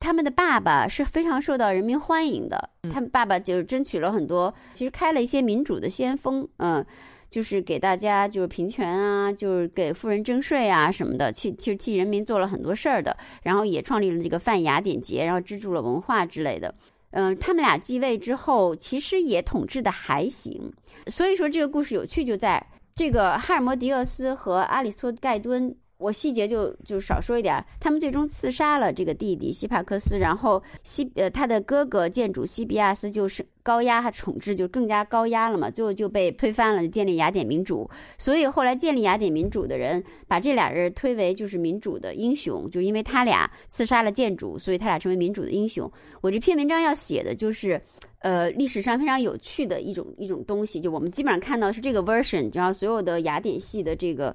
[0.00, 2.70] 他们的爸爸是非常受到人民欢迎的。
[2.90, 6.84] 他们爸爸就是争取了很多，其实开了一些民主的先锋，嗯，
[7.30, 13.16] 就是给大家就是平权啊，就是给富人征税啊什么的，去其实替人民做了很多事儿的。
[13.42, 16.74] 然后也创立了这个泛雅典节，然后资助了文化之类的。
[17.10, 20.72] 嗯，他们俩继位之后，其实也统治的还行。
[21.08, 22.64] 所以说这个故事有趣就在。
[22.98, 27.64] 这个哈尔摩迪厄斯和阿里斯托盖敦，我细节就就少说一点。
[27.78, 37.88] 他们最终刺杀了这个弟弟希帕克斯，然后西呃他的哥哥建主西比亚斯就是高压他统治，就更加高压了嘛，最后就被推翻了，建立雅典民主。
[38.18, 45.88] 所以后来建立雅典民主的人，把这俩人推为就是民主的英雄，就因为他俩刺杀了建主，所以他俩成为民主的英雄。
[46.20, 47.80] 我这篇文章要写的就是。
[48.20, 54.34] 呃，历史上非常有趣的一种一种东西，就我们基本上看到是这个 version，然后所有的雅典系的这个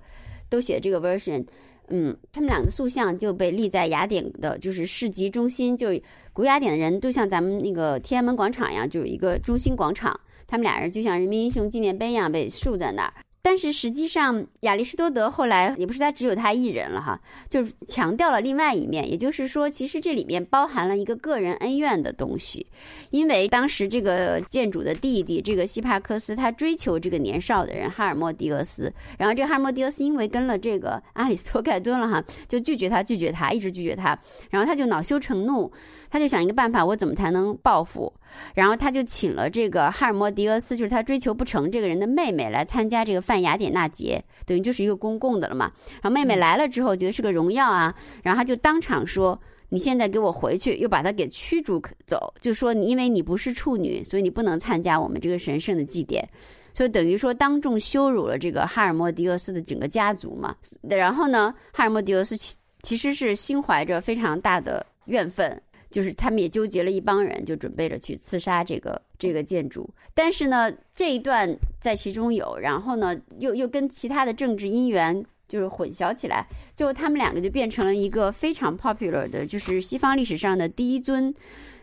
[0.50, 1.46] 都写这个 version，
[1.90, 5.90] 嗯，他们两个塑像就被立在雅典的，就是市集中心，就
[6.32, 10.18] 古雅典的人都像咱们那个天安门广场一样，就有一个中心广场，
[10.48, 13.14] 他们俩人就像人民英雄纪念碑一样被竖在那儿。
[13.46, 22.66] 但是实际上，亚里士多德后来也不是他只有他一人了哈，就是强调了另外一面，也就是说，其实这里面包含了一个个人恩怨的东西，
[23.10, 34.18] 因为当时这个建主的弟弟这个希帕克斯，他追求这个年少的人哈尔莫迪俄斯，然后这个哈尔莫迪俄斯因为跟了这个阿里斯托盖敦了哈，就拒绝他，拒绝他，一直拒绝他，
[34.50, 35.70] 然后他就恼羞成怒，
[36.14, 38.14] 他就想一个办法，我怎么才能报复？
[38.54, 45.72] 然后他就请了这个哈尔摩迪俄斯，就是他追求不成这个人的妹妹来参加这个泛雅典娜节，等于就是一个公共的了嘛。
[45.94, 56.30] 然后妹妹来了之后，觉得是个荣耀啊，然后他就当场说：“你现在给我回去！”又把他给驱逐走，就说你因为你不是处女，所以你不能参加我们这个神圣的祭典。
[56.76, 60.56] 所以等于说当众羞辱了这个哈尔摩迪俄斯的整个家族嘛。
[60.84, 65.60] 然后呢，哈尔摩迪俄斯其其实是心怀着非常大的怨愤。
[65.94, 69.88] 就是他们也纠结了一帮人，就准备着去刺杀这个这个建筑。
[70.16, 81.32] 但是呢，这一段在其中有，然后呢，又又跟其他的政治因缘就是混淆起来，最后他们两个就变成了一个非常 popular 的，就是西方历史上的第一尊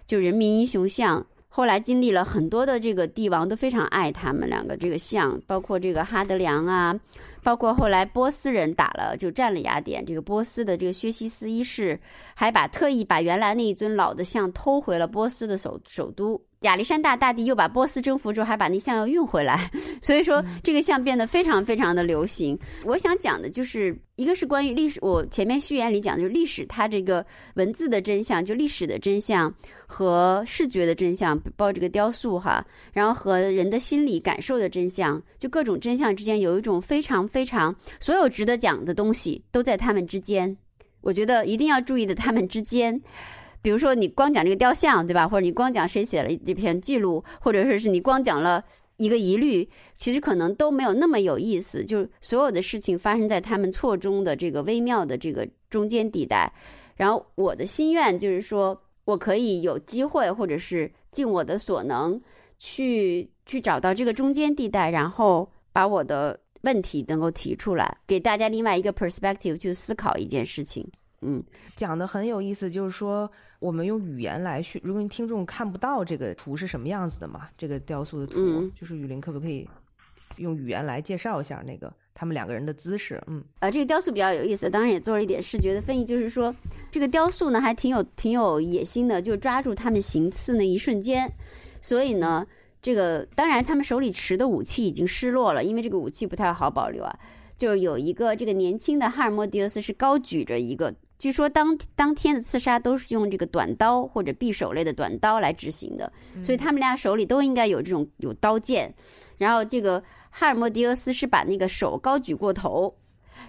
[0.08, 1.24] 就人民英雄像。
[1.52, 6.98] 后来经历了很多的这个帝王都非常爱他们两个这个像，包括这个哈德良啊。
[7.42, 11.98] 包括后来波斯人打了就占了雅典，这个波斯的这个薛西斯一世
[12.34, 16.40] 还把特意把原来那一尊老的像偷回了波斯的首首都。
[16.60, 19.70] 亚历山大大帝又把波斯征服之后，还把那像要运回来，
[20.02, 22.58] 所以说这个像变得非常非常的流行。
[22.84, 27.24] 我想讲的就是一个是关于历史，我前面序言里讲的就是历史它这个
[27.54, 29.50] 文字的真相，就历史的真相
[29.92, 40.56] 和视觉的真相，包这个雕塑哈，然后和人的心理感受的真相，就各种真相之间有一种非常非常所有值得讲的东西都在他们之间。
[41.00, 42.98] 我觉得一定要注意的，他们之间。
[43.62, 45.26] 比如说，你光讲这个雕像，对吧？
[45.26, 48.64] 或者你光讲谁写了这篇记录，或者说是你光讲了
[48.96, 51.84] 一个疑虑，其实可能都没有那么有意思。
[51.84, 56.50] 就所有的事情发生在他们错中的这个微妙的这个中间地带。
[56.96, 62.20] 然后我的心愿就是说，我可以有机会，或者是尽我的所能，
[62.58, 70.86] 去去找到这个中间地带，然后把我的问题能够提出来，给大家另外一个 perspective 去思考一件事情。
[71.22, 71.42] 嗯，
[71.76, 79.68] 讲的很有意思，就是说我们用语言来叙，如果你听众看不到这个图是什么样子的嘛，这个雕塑的图，嗯就是雨林可不可以
[80.36, 83.22] 用语言来介绍一下那个他们两个人的姿势？
[83.26, 86.54] 嗯，呃，这个雕塑比较有意思，当然也做了一点视觉的分析，就是说
[86.90, 91.30] 这个雕塑呢还挺有挺有野心的，就抓住他们行刺那一瞬间，
[91.80, 92.46] 所以呢，
[92.82, 97.18] 这个当然他们手里持的武器已经失落了，因为这个武器不太好保留啊。
[97.58, 106.10] 就是有一个这个年轻的哈尔莫迪俄斯是高举着一个，据说当当天的刺杀都是用这个短刀或者匕首类的短刀来执行的，
[106.42, 108.94] 所以他们俩手里都应该有这种有刀剑。
[109.36, 112.94] 然后这个哈尔莫迪俄斯是把那个手高举过头，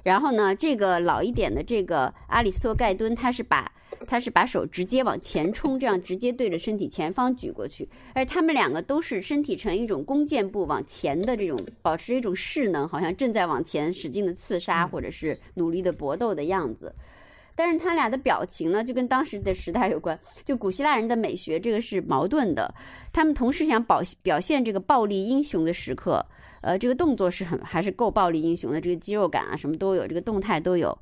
[0.03, 3.71] 然后呢，这个老一点的这个阿里斯托盖敦他是把。
[4.07, 16.91] 他是把手直接往前冲，这样直接对着身体前方举过去，而他们两个都是身体呈一种弓箭步往前的这种，保持一种势能，好像正在往前使劲的刺杀或者是努力的搏斗的样子。
[17.53, 20.17] 但是他俩的表情呢，就跟当时的时代有关。
[20.45, 22.73] 就古希腊人的美学，这个是矛盾的。
[23.13, 26.25] 他们同时想保表现这个暴力英雄的时刻，
[26.61, 30.97] 呃，这个动作是很还是够暴力英雄的，这个肌肉感啊什么都有，这个动态都有。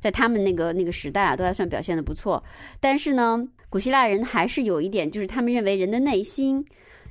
[0.00, 2.42] 在他们那个那个时代啊，都还算表现的不错。
[2.80, 6.64] 但是呢，古希腊人还是有一点，就是他们认为人的内心、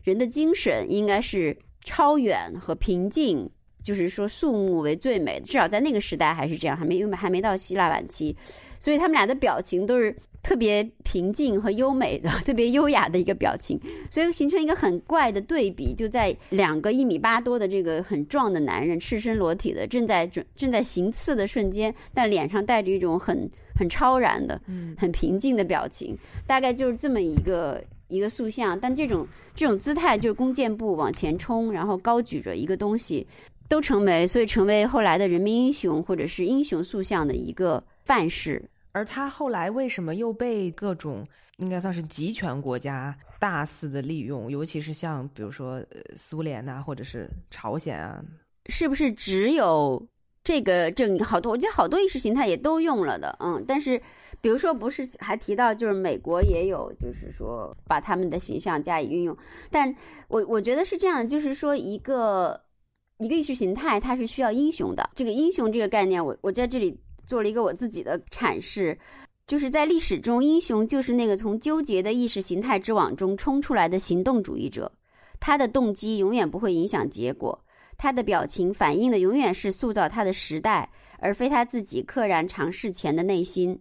[0.04, 3.50] 人的精神应该是超远和平静，
[3.82, 5.40] 就是说肃穆为最美。
[5.40, 8.38] 至少在那个时代还是这样，还没因为还没到希腊晚期，
[8.78, 10.16] 所以他们俩的表情都是。
[10.44, 13.80] 特别平静和优美的， 特别优雅的一个表情，
[14.12, 15.94] 所以形成一个很怪的对比。
[15.96, 24.60] 就在两个一米八多的这个很壮的男人，赤身裸体的正在准正在行刺的瞬间，但脸上带着一种很很超然的、
[24.98, 26.16] 很平静的表情。
[26.46, 29.26] 大概就是这么一个一个塑像，但这种
[29.56, 33.26] 这种姿态就是弓箭步往前冲，然后高举着一个东西，
[33.70, 38.62] 都成为所以成为后来的人民英雄或者是英雄塑像的一个范式。
[38.94, 41.28] 而他后来为什么又被各种
[41.58, 44.50] 应该算是集权国家大肆的利用？
[44.50, 45.84] 尤其是像比如说
[46.16, 48.24] 苏联呐，或者是朝鲜啊，
[48.68, 50.02] 是不是只有
[50.44, 51.52] 这个正好多？
[51.52, 53.64] 我觉得好多意识形态也都用了的，嗯。
[53.68, 54.00] 但是
[54.42, 59.36] 比如说不是还提到就是美国也有，就是说把他们的形象加以运用。
[59.72, 59.94] 但
[60.28, 62.62] 我我觉得是这样的，就是说一个
[63.18, 65.10] 一个意识形态它是需要英雄的。
[65.16, 67.00] 这个英雄这个概念，我我在这里。
[67.26, 68.98] 做了一个我自己的阐释，
[69.48, 74.92] 就是在历史中，英雄就是那个从纠结的意识形态之网中冲出来的行动主义者。
[75.40, 77.60] 他的动机永远不会影响结果，
[77.98, 83.78] 他的表情反映的永远是塑造他的时代，而非他自己溘然尝试前的内心。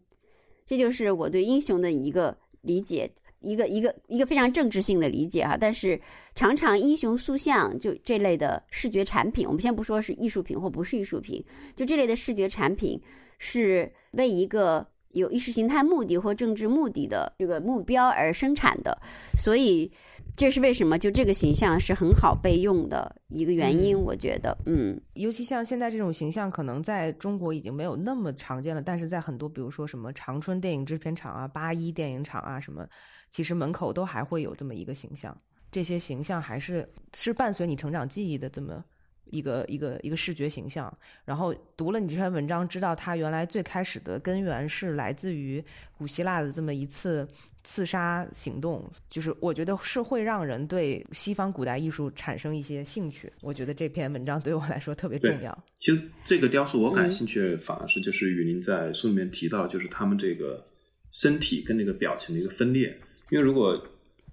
[0.66, 5.56] 这就是我对英雄的一个理解，一个一个一个非常政治性的理解哈。
[5.56, 6.00] 但是，
[6.34, 11.44] 常常英雄塑像就这类的视觉产品，我们先不说是艺术品或不是艺术品，
[11.76, 13.00] 就这类的视觉产品。
[13.44, 18.96] 是为一个有意识形态目的或政治目的的这个目标而生产的，
[19.36, 19.90] 所以
[20.36, 23.98] 这是为什么就这个形象是很好被用的一个原因。
[23.98, 32.86] 我觉得，嗯，尤其像现在这种形象，可能在中国已经没有那么常见了，但是在很多比如说什么长春电影制片厂啊、八一电影厂啊什么，
[33.28, 35.36] 其实门口都还会有这么一个形象。
[35.72, 38.84] 这些形象还是是伴随你成长记忆的这么。
[39.32, 40.92] 一个一个一个视觉形象，
[41.24, 45.64] 然后读了你这篇文章，知道它原来最开始的根源是来自于
[45.96, 47.26] 古希腊的这么一次
[47.64, 53.32] 刺杀行动，就是我觉得是会让人对西方古代艺术产生一些兴趣。
[53.40, 55.64] 我觉得这篇文章对我来说特别重要。
[55.78, 60.62] 其实这个雕塑我感兴趣，反而是就是雨林在书里面提到，就是他们这个
[61.10, 62.94] 身体跟那个表情的一个分裂。
[63.30, 63.82] 因为如果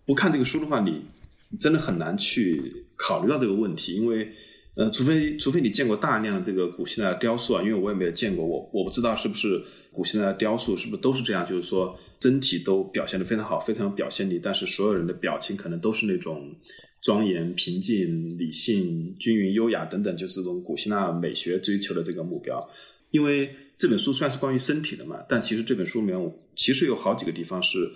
[0.05, 1.05] 不看这个书的话，你
[1.57, 4.29] 真的很难去考虑到这个问题，因为。
[4.79, 9.61] 呃，除非除非你见过大量的这个古希腊的雕塑啊，因为我也没有见过，我我不知道是不是
[9.91, 16.55] 古希腊的雕塑是不是都是这样，就是说身体都表现的非常好，非常有表现力，但是所有人的表情可能都是那种
[17.01, 22.65] 庄严、平静、理性、均匀、优雅等等，就是这种古希腊美学追求的这个目标。
[23.11, 27.91] 因为这本书虽然是关于身体的嘛，但其实这本书里面其实有好几个地方是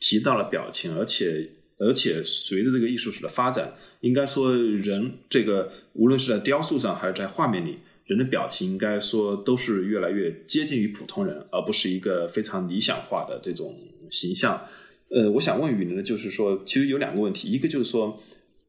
[0.00, 1.48] 提到了表情，而且。
[1.78, 13.78] 而且随着这个艺术史的发展，应该说人这个无论是在雕塑上还是在画面里，人的表情应该说都是越来越接近于普通人，而不是一个非常理想化的这种
[14.10, 14.60] 形象。
[15.08, 18.20] 呃，我想问雨林的就是说，其实有两个问题，一个就是说。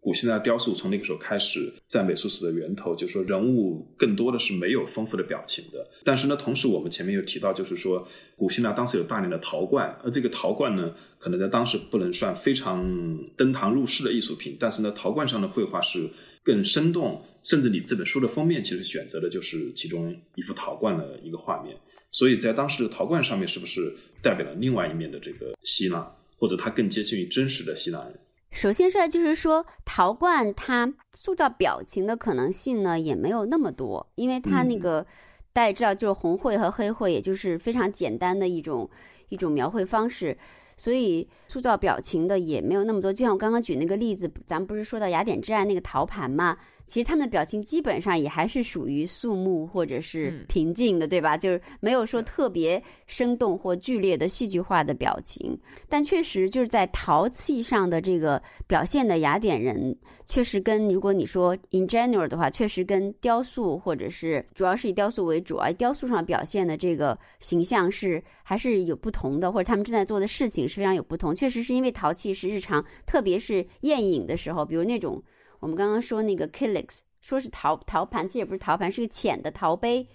[0.06, 5.84] 古希腊雕塑从那个时候开始，在美术史的源头，就是说人物更多的是没有丰富的表情的。
[6.04, 12.88] 但是呢，同时我们前面又提到，就是说古希腊当时有大量的陶罐，而这个陶罐呢，可能在当时不能算非常
[13.36, 14.56] 登堂入室的艺术品。
[14.60, 16.08] 但是呢，陶罐上的绘画是
[16.44, 21.76] 更生动，甚至你这本书的封面其实选择的就是其中一幅陶罐的一个画面。
[22.12, 23.91] 所以在当时的陶罐上面，是不是
[24.22, 28.20] 代表了另外一面的这个希腊，或者它更接近于真实的希腊人？
[28.56, 35.06] 首先说，就是说陶罐它塑造表情的可能性呢，也没有那么多，因为它那个
[35.51, 38.89] 大家知道，就是红绘和黑绘，也就是非常简单的一种
[39.28, 40.38] 一种描绘方式，
[40.78, 43.12] 所以塑造表情的也没有那么多。
[43.12, 46.58] 就像我刚刚举那个例子，咱们不是说到雅典之爱那个陶盘嘛？
[46.86, 51.36] 其实他们的表情基本上也还是属于肃穆或者是平静的，对吧？
[51.36, 55.57] 就是没有说特别生动或剧烈的戏剧化的表情。
[55.89, 71.36] 但确实就是在陶器上的这个表现的雅典人，确实跟如果你说 in general 的话，确实跟雕塑或者是主要是以雕塑为主，啊雕塑上表现的这个形象是还是有不同的，或者他们正在做的事情是非常有不同。
[71.36, 75.21] 确实是因为陶器是日常，特别是宴饮的时候，比如那种。
[75.60, 80.08] 我们刚刚说那个 Kilix，说是陶陶盘，其实也不是陶盘，是个浅的陶杯。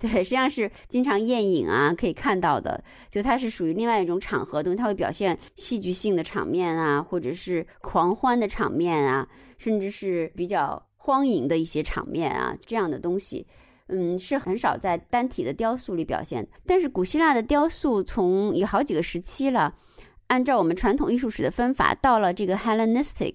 [0.00, 2.82] 对，实际上是经常宴饮啊可以看到的。
[3.10, 9.28] 就它是属于另外一种场合东西，它会表现戏剧性的场面啊，或者是狂欢的场面啊，
[9.58, 13.46] 甚至是比较荒淫的一些场面啊，这样的东西，
[13.88, 16.48] 嗯，是很少在单体的雕塑里表现。
[16.66, 19.74] 但是古希腊的雕塑从有好几个时期了，
[20.28, 23.34] 按照我们传统艺术史的分法，到了这个 Hellenistic。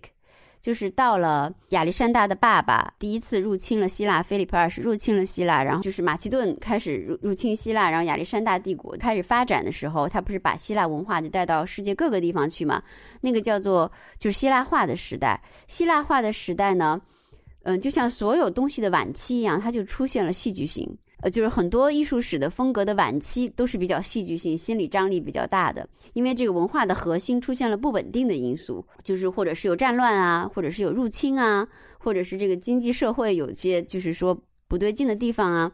[0.60, 12.84] 就是到了亚历山大的爸爸第一次入侵了希腊，菲利普二世入侵了希腊，然后就是马其顿开始入入侵希腊，然后亚历山大帝国开始发展的时候，他不是把希腊文化就带到世界各个地方去嘛？
[13.22, 15.42] 那个叫做就是希腊化的时代。
[15.68, 17.00] 希腊化的时代呢，
[17.64, 20.98] 嗯，就像所有东西的晚期一样，它就出现了戏剧性。
[21.22, 35.72] 呃，就是很多艺术史的风格的晚期都是比较戏剧性、心理张力比较大的，因为这个文化的核心出现了不稳定的因素，就是或者是有战乱啊，或者是有入侵啊，或者是这个经济社会有些就是说不对劲的地方啊，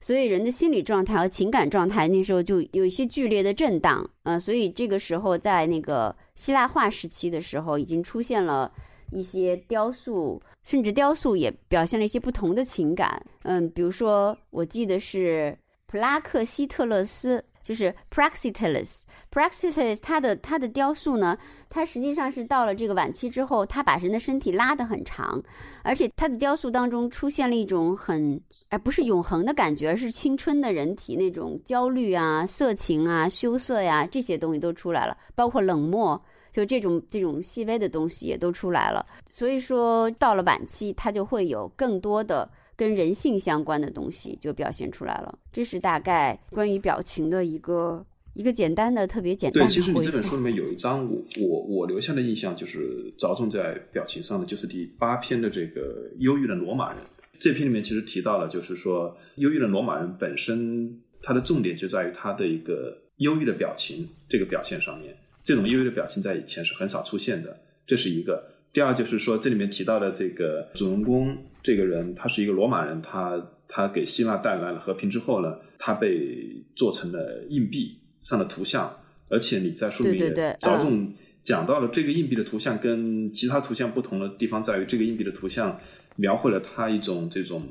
[0.00, 8.70] 所以人的心理状态和情感状态那时候就有一些剧烈的震荡，呃，所以这个时候在那个希腊化时期的时候，已经出现了
[9.10, 10.40] 一些雕塑。
[10.64, 15.56] 甚至雕塑也表现了一些不同的情感，嗯，比如说我记得是
[15.86, 21.36] 普拉克西特勒斯，就是 Praxiteles，Praxiteles 他的他的雕塑呢，
[21.68, 25.42] 他实际上是到了这个晚期之后，他把人的身体拉得很长，
[25.82, 28.40] 而且他的雕塑当中出现了一种很，
[28.70, 36.20] 而不是永恒的感觉，而是青春的人体那种焦虑啊、色情啊、羞涩呀这些东西都出来了，包括冷漠。
[36.54, 45.36] 就这种这种细微的东西也都出来了，所以说到了晚期，它就会有更多的跟人性相关的东西就表现出来了。
[45.52, 49.68] 这是大概关于表情的一个一个简单的、特别简单的。
[49.68, 57.02] 对，其实你这本书里面有一章，我我我留下的印象就是着重在表情上的，就是第八篇的这个忧郁的罗马人。
[57.40, 65.12] 这篇里面其实提到了，就是说忧郁的罗马人本身，它的重点就在于他的一个忧郁的表情这个表现上面。
[65.44, 68.50] 这种忧郁的表情在以前是很少出现的，这是一个。
[68.72, 78.92] 第二就是说，这里面提到的这个主人公这个人，他是一个罗马人，他他给希腊带来了和平之后呢，他被做成了硬币上的图像，
[79.28, 85.78] 而且你在书里面着重讲到了这个硬币的图像跟其他图像不同的地方在于，这个硬币的图像
[86.16, 87.62] 描绘了他一种这种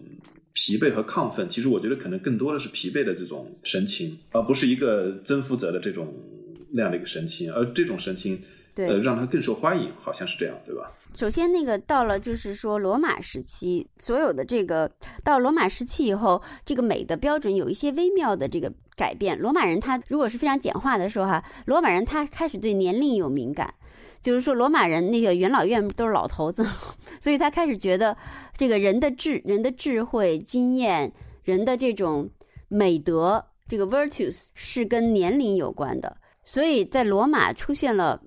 [0.53, 1.49] 疲惫和亢奋。
[1.49, 6.13] 其实我觉得可能更多的是疲惫的这种神情，而不是一个征服者的这种。
[6.74, 8.41] 那样的一个神情，而这种神情，
[8.76, 10.91] 呃，让他更受欢迎，好像是这样，对吧？
[11.13, 14.91] 首先，那个到了就是说罗马时期，所有的这个
[15.24, 19.38] 到罗马时期以后，这个美的标准有一些微妙的这个改变。
[19.38, 23.71] 罗马人他如果是非常简化的说哈，罗马人他开始对年龄有敏感，
[24.24, 26.65] 就是说罗马人那个元老院都是老头子，
[27.21, 28.17] 所以他开始觉得
[28.57, 31.13] 这个人的智、人的智慧、经验、
[31.43, 32.28] 人的这种
[32.69, 36.17] 美德，这个 virtues 是跟年龄有关的。
[36.45, 38.21] 所以在罗马出现了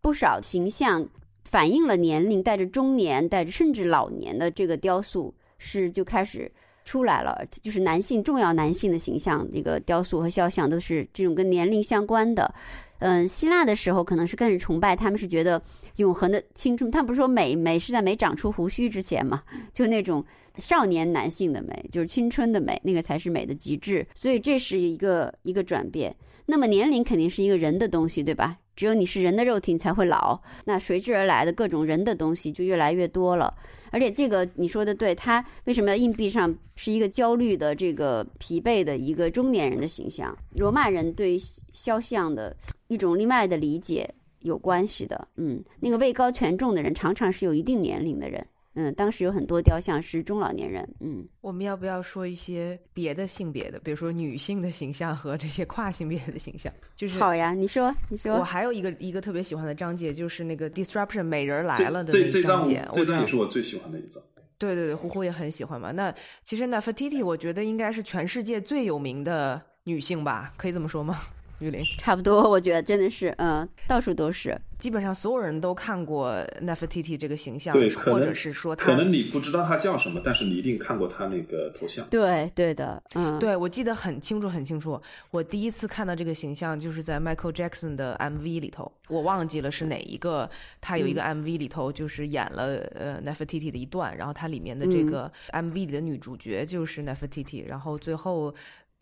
[0.00, 1.08] 不少形象，
[1.44, 6.50] 反映了年龄，带着中年，带着甚至老年的这个雕塑是就开始
[6.84, 12.52] 出来了，就是男性重要男性的形象，这个雕塑和肖像都是这种跟年龄相关的。
[12.98, 15.60] 嗯，希腊的时候可能是更是崇拜，他们是觉得
[15.96, 19.42] 永恒的青春，他们不是说美美是在没长出胡须之前嘛，
[19.74, 20.24] 就那种
[20.56, 24.06] 少年男性的美，就是青春的美，那个才是美的极致。
[24.14, 26.14] 所以这是一个一个转变。
[26.46, 28.58] 那么年龄肯定是一个人的东西，对吧？
[28.74, 30.40] 只有你是人的肉体，你才会老。
[30.64, 33.54] 那随之而来的各种人的东西就越来越多了。
[33.90, 40.34] 而且这个你说的对，他为什么要硬币上是一个焦虑的、这个疲惫的一个中年人的形象？
[40.54, 41.38] 罗马人对
[41.72, 42.56] 肖像的
[42.88, 44.08] 一种另外的理解
[44.40, 45.28] 有关系的。
[45.36, 48.44] 嗯，那个位高权重的人常常是有一定年龄的人。
[48.74, 50.88] 嗯，当时有很多雕像是中老年人。
[51.00, 56.72] 嗯，我们要不要说一些别的性别的，比如说女性的形象和这些跨性别的形象？
[56.96, 58.36] 就是好呀，你说，你说。
[58.36, 62.88] 我还有一个一个特别喜欢的章节，就是那个 disruption 美人来了的那一章节。
[62.94, 64.22] 这张也是我最喜欢的一张。
[64.58, 65.90] 对对对，呼呼也很喜欢嘛。
[65.90, 66.14] 那
[66.44, 70.52] 其实 Nefertiti 我觉得应该是全世界最有名的女性吧？
[70.56, 71.16] 可以这么说吗？
[71.62, 74.60] 玉林，差不多，我觉得真的是，嗯，到处都是。
[74.78, 82.04] 基本上所有人都看过 Nefertiti 这个形象，对，或者是说他可能你不知道他叫什么，但是你一定看过他那个头像。
[82.08, 85.00] 对，对的，嗯，对我记得很清楚，很清楚。
[85.30, 90.50] 我第一次看到这个形象就是在 Michael Jackson 的 MV 里头，我忘记了是哪一个。
[90.80, 98.52] 他有一个 MV 里头就是演了呃 Nefertiti 的一段，然后它里面的这个 MV 里的女主角就是 Nefertiti，然后最后。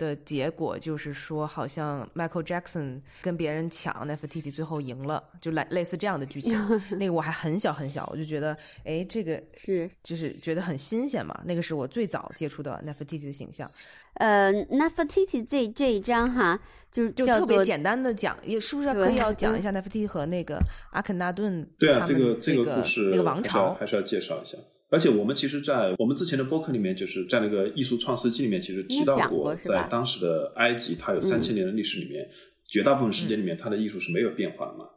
[0.01, 6.57] 的结果就是说，好像 Michael Jackson 跟别人抢 Nefertiti，最后赢了，就类类似这样的剧情。
[6.99, 11.39] 那个我还很小很小，我就觉得，哎，这个是就是觉得很新鲜嘛。
[11.45, 13.71] 那个是我最早接触的 Nefertiti 的形象。
[14.15, 16.59] 呃，Nefertiti 这这一章哈，
[16.91, 20.59] 就是就特别简单的讲，也是不是可以要讲一下 Nefertiti 和那个
[20.93, 21.69] 阿肯纳顿？
[21.79, 24.57] 对啊，这个这个故事那个王朝还是要介绍一下。
[24.91, 32.29] 而且我们其实，在我们之前的播客里面，就是在那个艺术创世纪里面，其实提到过，在当时的埃及，它有三千年的历史里面，
[32.67, 34.89] 绝大部分时间里面，它的艺术是没有变化的嘛。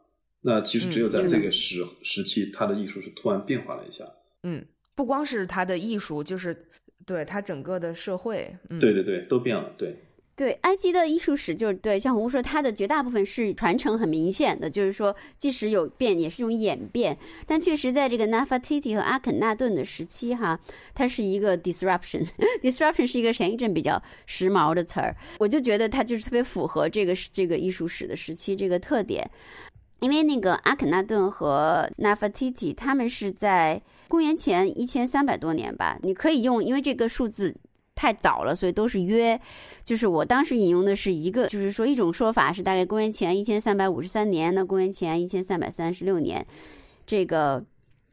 [0.42, 4.04] 那其实只有在这个时时期，它的艺术是突然变化了一下。
[4.42, 4.64] 嗯，
[4.94, 6.66] 不光是它的艺术，就是
[7.06, 9.96] 对它整个的社会，对对对，都变了，对。
[10.36, 17.16] 对埃及的艺术史，就是对像红说，它的绝大部分是传承很明显的，就是说即使有变，也是一种演变。
[17.46, 20.58] 但确实在这个 Nefertiti 和阿肯纳顿的时期，哈，
[20.92, 22.26] 它是一个 disruption。
[22.60, 29.30] disruption 是一个前一阵比较时髦的词儿，我就觉得它就是特别符合这个这个艺术史的时期这个特点。
[30.00, 37.54] 因为那个阿肯纳顿和 Nefertiti 他们是在公元前一千三百多年吧，你可以用，因为这个数字。
[37.94, 39.40] 太早了，所以都是约。
[39.84, 46.44] 就是我当时引用的是一个，就是说一种说法是大概公元前一千三百五十三年，那公元前一千三百三十六年，
[47.06, 47.64] 这个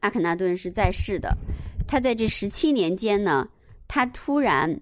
[0.02, 1.36] 阿肯纳顿是在世的。
[1.88, 3.48] 他在这十七年间呢，
[3.88, 4.80] 他突然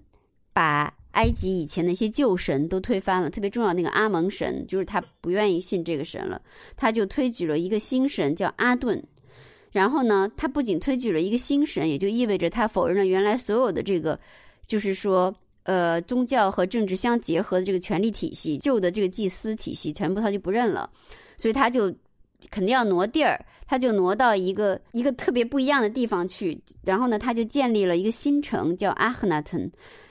[0.52, 6.40] 把埃及以前那些旧神都推翻了，特别重要那个阿蒙神，就是他不愿意信这个神了，
[6.76, 9.02] 他就推举了一个新神叫阿顿。
[9.70, 14.18] 然后呢，他不仅推举了一个新神，也就意味着他否认了原来所有的这个。
[14.70, 20.88] 就是说，呃，宗教和政治相结合的这个权力体系，旧的这个祭司体系，全部他就不认了，
[21.36, 21.92] 所以他就
[22.50, 26.56] 肯定要挪地儿，他就挪到一个一个特别不一样的地方去。
[26.84, 29.68] 然后呢，他就建立了一个新城，叫阿赫纳顿。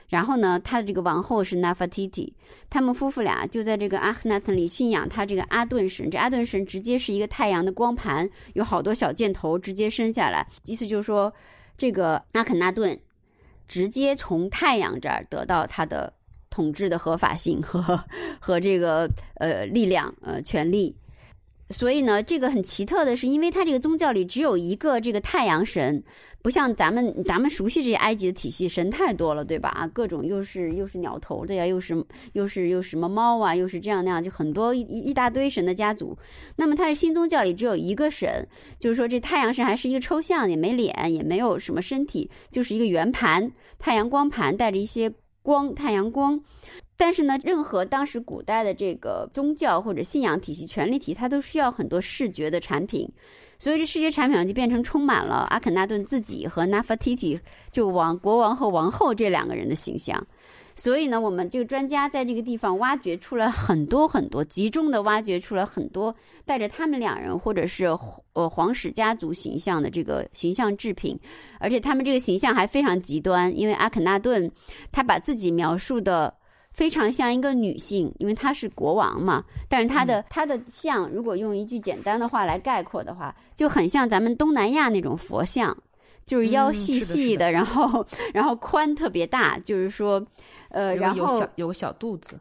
[0.09, 2.29] 然后呢，他的这个王后是 nafati
[2.69, 6.11] 他们夫妇俩就在这个阿赫纳顿里信仰他这个阿顿神。
[6.11, 11.33] 这阿顿神直接是一个太阳的光盘，有好多小箭头直接伸下来，意思就是说，
[11.77, 12.99] 这个阿肯纳顿。
[13.69, 16.11] 直接从太阳这儿得到他的
[16.49, 18.03] 统治的合法性和
[18.41, 20.93] 和这个呃力量呃权力，
[21.69, 26.03] 所以呢，这个很奇特的是，因为他这个宗教里只有一个这个太阳神。
[26.41, 29.67] 不像咱们咱们熟悉这些埃及的体系，神太多了，对吧？
[29.71, 32.01] 啊，各种又是又是鸟头的呀，又是
[32.31, 36.17] 又是又什么猫啊，又是这样那样，就很多一一大堆神的家族。
[36.55, 38.47] 那么，它是新宗教里只有一个神，
[38.79, 45.11] 就是说这太阳神还是一个抽象，也没脸，也没有什么身体，就是一个圆盘，太阳光盘带着一些
[45.43, 46.41] 光，太阳光。
[46.99, 53.09] 但是呢，任何当时古代的这个宗教或者信仰体系、权力体，它都需要很多视觉的产品。
[53.57, 57.39] 所以这视觉产品就变成充满了阿肯纳顿自己和 Nefertiti
[57.71, 60.21] 就王国王和王后这两个人的形象。
[60.75, 66.13] 所以呢，我们这个专家在这个地方挖掘出了很多很多，集中的挖掘出了很多
[66.45, 67.85] 带着他们两人或者是
[68.33, 71.17] 呃皇室家族形象的这个形象制品，
[71.61, 74.51] 而且他们这个形象还非常极端，因为阿肯纳顿
[74.91, 76.33] 他把自己描述的。
[76.71, 79.43] 非常像一个女性，因为她是国王嘛。
[79.67, 85.75] 但是她的她的像，如果用一句简单的话来概括的话，就很像咱们东南亚那种佛像，
[86.25, 90.25] 就是腰细细的，然后然后宽特别大，就是说，
[90.69, 92.39] 呃，然后有个小肚子。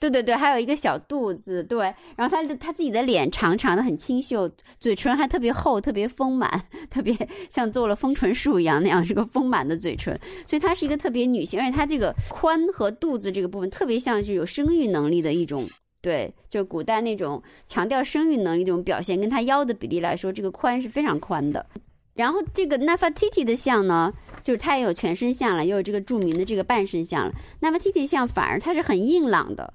[0.00, 6.50] 对对对，还有一个小肚子，对，然后他的他自己的脸长长的很清秀，嘴唇还特别厚，特别丰满，
[6.88, 7.14] 特别
[7.50, 15.68] 像做了丰唇术一样那样是个丰满的嘴唇，所以她是一个特别女性，而且她这个宽和肚子这个部分特别像是有生育能力的一种，
[16.00, 21.66] 对，就古代那种强调生育能力这种表现，跟她腰的比例来说，这个宽是非常宽的。
[22.14, 24.10] 然后这个 n a f a t i t i 的像呢，
[24.42, 27.32] 就是她也有全身像了，也有这个著名的这个半身像了。
[27.60, 29.74] n a f a t i t i 像反而它是很硬朗的。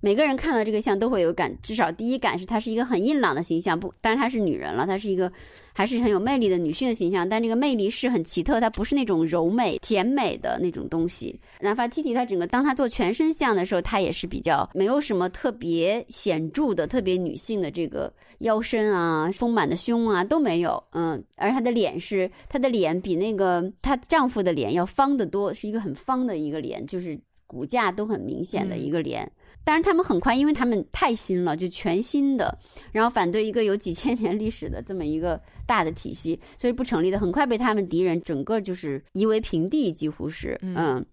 [0.00, 3.78] 每个人看到这个像都会有感，至少第一感是她是一个很硬朗的形象。
[3.78, 5.32] 不，当然她是女人了，她是一个
[5.72, 7.28] 还是很有魅力的女性的形象。
[7.28, 11.40] 但这个魅力是很奇特，她不是那种柔美甜美的那种东西。
[11.60, 20.82] 哪怕 T T 她整个当她做全身像的时候，她也是比较没有什么特别显著的、特别女性的这个腰身啊、丰满的胸啊都没有。
[20.92, 27.18] 嗯，而她的脸是她的脸比那个她丈夫的脸要方得多，是一个很方的一个脸，就是。
[27.48, 29.30] 骨架都很明显的嗯一个连。
[29.66, 32.56] 当然，他们很快，因为他们太新了，就全新的，
[32.92, 37.18] 然后反对一个有几千年历史的这么一个大的体系，所以不成立的。
[37.18, 41.06] 很快被他们敌人整个就是夷为平地，几乎是，嗯嗯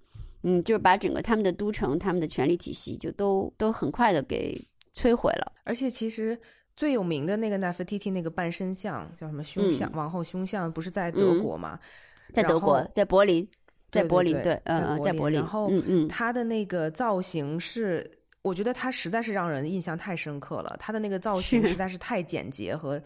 [0.43, 4.63] 嗯，就是把整个他们的都城、他们的权力体系就都都很快的给
[4.95, 5.51] 摧毁了。
[5.63, 6.39] 而且其实
[6.75, 11.79] 最有名的那个 Nefertiti 那个半身像叫什么胸像，嗯王后胸像不是在德国吗？
[12.27, 13.47] 然在德国，在柏林，
[13.89, 20.75] 在柏林，对对，嗯嗯，在柏林，然后嗯嗯，他的那个造型是，我觉得他实在是让人印象太深刻了。
[20.77, 23.01] 他的那个造型实在是太简洁和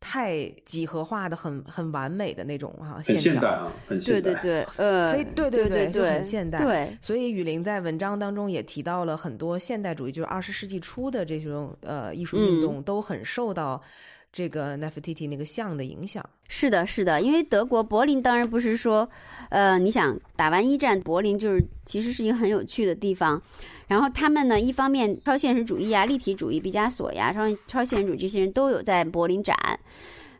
[0.00, 3.16] 太几何化的很很完美的那种哈、很。
[3.16, 4.20] 现代啊，很现代。
[4.20, 13.80] 对对，呃，非对对对对就很现代对，所以雨林在文章当中也提到了很多现代主义，就是二十世纪初的这种呃艺术运嗯动，都很受到
[14.32, 16.24] 这个 Nefertiti 那个像的影响。
[16.48, 19.08] 是的，是的，因为德国柏林当然不是说，
[19.50, 23.40] 呃，你想打完一战，柏林就是其实是一个很有趣的地方。
[23.88, 29.56] 然后他们呢，一方面超现实主义啊、立体主义、毕加索呀、超超现实主义这些人都有在柏林展。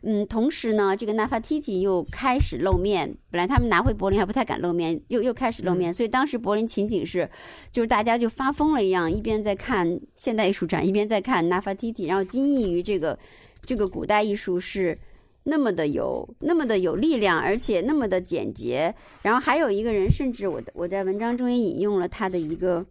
[0.03, 3.15] 嗯，同时呢，这个纳法提提又开始露面。
[3.29, 7.29] 本来他们拿回柏林还不太敢露面，又又开始露面，所以当时柏林情景是，
[7.71, 13.17] 就是大家就发疯了一样，一边在看现代艺术展，一边在看纳法提提，然后惊异于这个
[13.61, 14.97] 这个古代艺术是
[15.43, 18.93] 那么的有那么的有力量，而且那么的简洁。
[19.21, 22.85] 然后还有一个人，甚至我我在文章中也引用了他的一个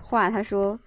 [0.00, 0.78] 话，他说。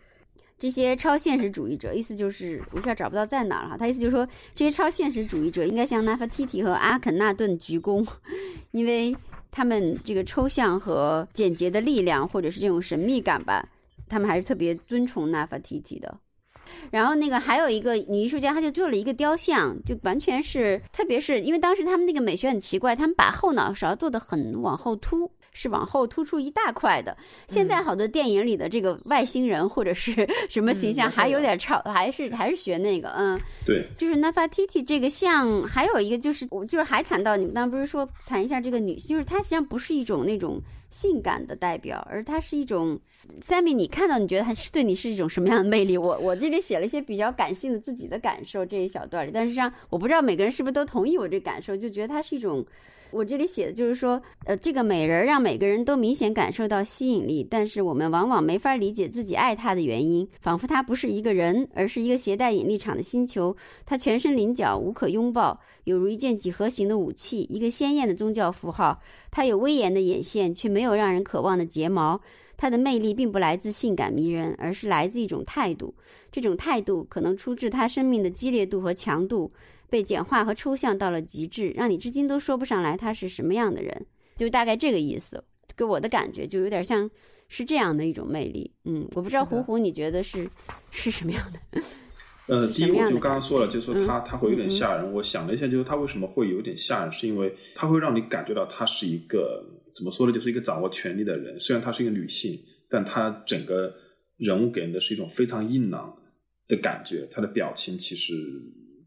[0.58, 3.78] 这些超现实主义者，意思就是我一下找不到在哪儿了哈。
[3.78, 4.26] 他意思就是说，
[4.56, 8.08] 这些超现实主义者应该向纳法提提和阿肯纳顿鞠躬，
[8.72, 9.14] 因为
[9.52, 13.68] 他们这个抽象和简洁的力量，或者是这种神秘感吧，
[14.08, 16.18] 他们还是特别尊崇纳法提提的。
[16.92, 25.30] 然后那个还有一个女艺术家，她就做了一个雕像，就完全是，特别是因为当时他们那个美学很奇怪，他们把后脑勺做的很往后凸。
[25.58, 27.16] 是往后突出一大块的。
[27.48, 40.62] 现在好多电影里的这个外星人或者是什么形象，嗯还有点超，还是还是学那个，嗯，对，就是 Nefertiti 这个像，还有一个就是，我就是还谈到你们当时不是说谈一下这个女性，就是她实际上不是一种那种
[40.96, 42.98] 性感的代表，而它是一种。
[43.42, 45.98] 下面你看到你觉得它是对你是一种什么样的魅力？
[45.98, 52.66] 我我这里写了一些比较感性的自己的感受这一小段里，但是实际上我不知道每个人是不是都同意我这感受，就觉得它是一种。
[53.16, 63.56] 我这里写的就是说，呃，这个美人让每个人都明显感受到吸引力，但是我们往往没法理解自己爱她的原因，仿佛她不是一个人，而是一个携带引力场的星球。
[63.86, 69.00] 她全身鳞角无可拥抱，有如一件几何形的武器，一个鲜艳的宗教符号。
[69.32, 72.20] 她有威严的眼线，却没有让人渴望的睫毛。
[72.58, 75.94] 她的魅力并不来自性感迷人，而是来自一种态度。
[76.32, 79.52] 这种态度可能出自他生命的激烈度和强度。
[79.88, 85.42] 被简化和抽象到了极致，让你至今都说不上来他是什么样的人，就大概这个意思。
[85.78, 87.10] 给我的感觉就有点像
[87.50, 88.70] 是这样的一种魅力。
[88.86, 90.50] 嗯，我不知道胡胡你觉得是
[90.90, 91.82] 是什么样的？
[92.48, 95.12] 呃，第一我就刚刚说了，就是说他嗯他会有点吓人。
[95.14, 99.64] 我想了一下，就是他为什么会有点吓人，是因为他会让你感觉到他是一个
[99.96, 101.60] 怎么说呢，就是一个掌握权力的人。
[101.60, 103.92] 虽然她是一个女性，但她整个
[104.38, 106.16] 人物给人的是一种非常硬朗
[106.68, 108.34] 的感觉，她的表情其实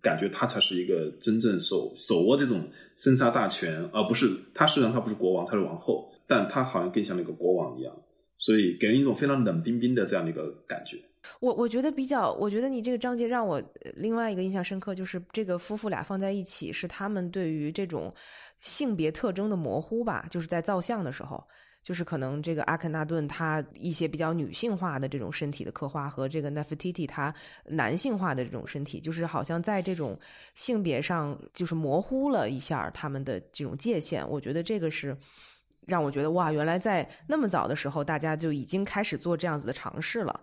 [0.00, 7.94] 感觉她才是一个真正手手握这种生杀大权，而不是她实际上她不是国王，她是王后，但她好像更像那个国王一样，
[8.38, 10.96] 所以给人一种非常冷冰冰的这样的一个感觉。
[11.40, 13.62] 我我觉得比较，我觉得你这个章节让我
[13.94, 18.14] 另外一个印象深刻，就是这个夫妇俩放在一起，是他们对于这种
[18.60, 21.42] 性别特征的模糊吧，就是在造像的时候，
[21.82, 27.34] 就是可能这个阿肯纳顿他一些比较女性化的这种身体的刻画，和这个 Nefertiti 他
[27.66, 30.18] 男性化的这种身体，就是好像在这种
[30.54, 34.28] 性别上就是模糊了一下他们的这种界限。
[34.28, 35.16] 我觉得这个是。
[35.86, 40.38] 让我觉得哇，原来在那么早的时候，大家就已经开始做这样子的尝试了。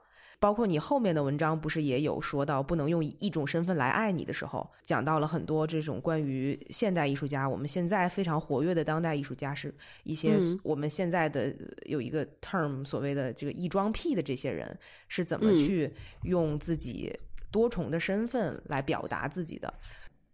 [0.46, 9.74] 包括你后面的文章不是也有说到不能用一种身份来爱你的时候，讲到了很多这种关于现代艺术家，我们现在非常活跃的当代艺术家是
[10.04, 11.52] 一些嗯我们现在的
[11.88, 14.78] 有一个 term 所谓的这个异装癖的这些人
[15.08, 15.92] 是怎么嗯去
[16.22, 17.12] 用自己
[17.50, 19.74] 多重的身份来表达自己的。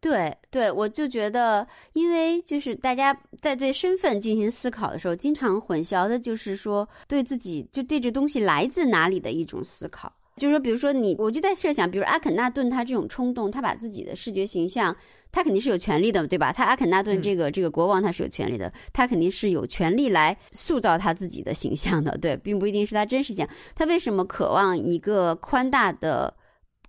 [0.02, 10.12] 对对，我就觉得，因为就是大家在对身份进行思考的时候，经常混淆的就是说对自己就对这东西来自哪里的一种思考。
[10.38, 14.96] 就是说，比如说你，我就在设想，比如阿肯纳顿他这种冲动，他把自己的视觉形象，
[15.32, 16.52] 他肯定是有权利的，对吧？
[16.52, 23.56] 他阿肯纳顿嗯这个、这个国王他是有权利的，他肯定是有权利来塑造他自己的形象的，对，并不一定是他真实形象。
[23.76, 26.34] 他为什么渴望一个宽大的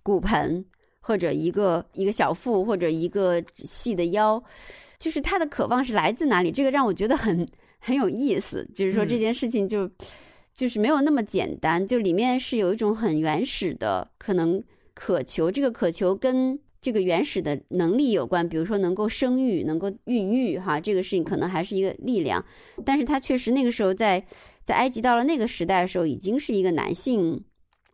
[0.01, 0.65] 骨盆？
[1.05, 4.41] 或者一个一个小腹，或者一个细的腰，
[4.97, 6.49] 就是他的渴望是来自哪里？
[6.49, 7.45] 这个让我觉得很
[7.77, 8.65] 很有意思。
[8.73, 9.89] 就是说嗯这件事情就，
[10.55, 22.43] 就是没有那么简单，就里面是有一种很原始的可能渴求，这个渴求跟这个原始的能力有关，比如说能够生育、能够孕育，哈，这个事情可能还是一个力量，
[22.85, 24.23] 但是他确实那个时候在
[24.63, 27.43] 在埃及到了那个时代的时候，已经是一个男性，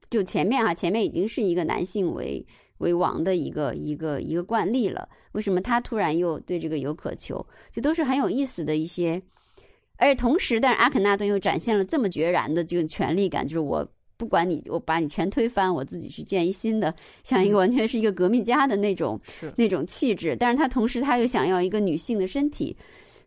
[0.10, 2.45] 就前面哈，前面已经是一个男性为
[2.80, 5.07] 为王的一个一个一个惯例了。
[5.32, 7.45] 为什么他突然又对这个有渴求？
[7.71, 9.21] 这都是很有意思的一些。
[9.97, 19.19] 而且同时，但是阿肯纳顿又展现了这么决然的这个权力感，就是我不管你，我把你全推翻，我自己去建一新的，像一个完全是一个革命家的那种
[19.57, 20.36] 那种气质。
[20.39, 22.75] 但是他同时他又想要一个女性的身体，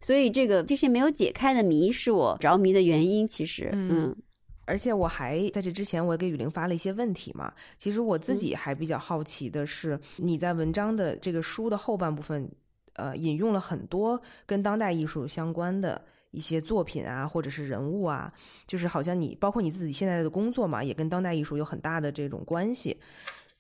[0.00, 3.28] 所以这个这些没有解开的谜是我着迷的原因。
[3.28, 4.16] 其实，嗯，
[4.64, 7.52] 而且我还在这之前，我也给雨玲发了一些问题嘛。
[7.76, 12.50] 其实我自嗯己还比较好奇的是，你在文章的这个书的后半部分，
[12.94, 16.04] 呃，引用了很多跟当代艺术相关的。
[16.32, 18.32] 一些作品啊，或者是人物啊，
[18.66, 22.98] 就是好像你包括你自己现在的工作嘛，也跟当代艺术有很大的这种关系。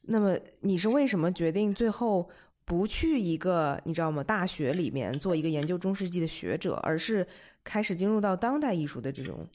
[0.00, 2.26] 那么你是为什么决定最后
[2.64, 7.28] 不去一个你知道吗大学里面做一个研究中世纪的学者，而是
[7.62, 9.46] 开始进入到当代艺术的这种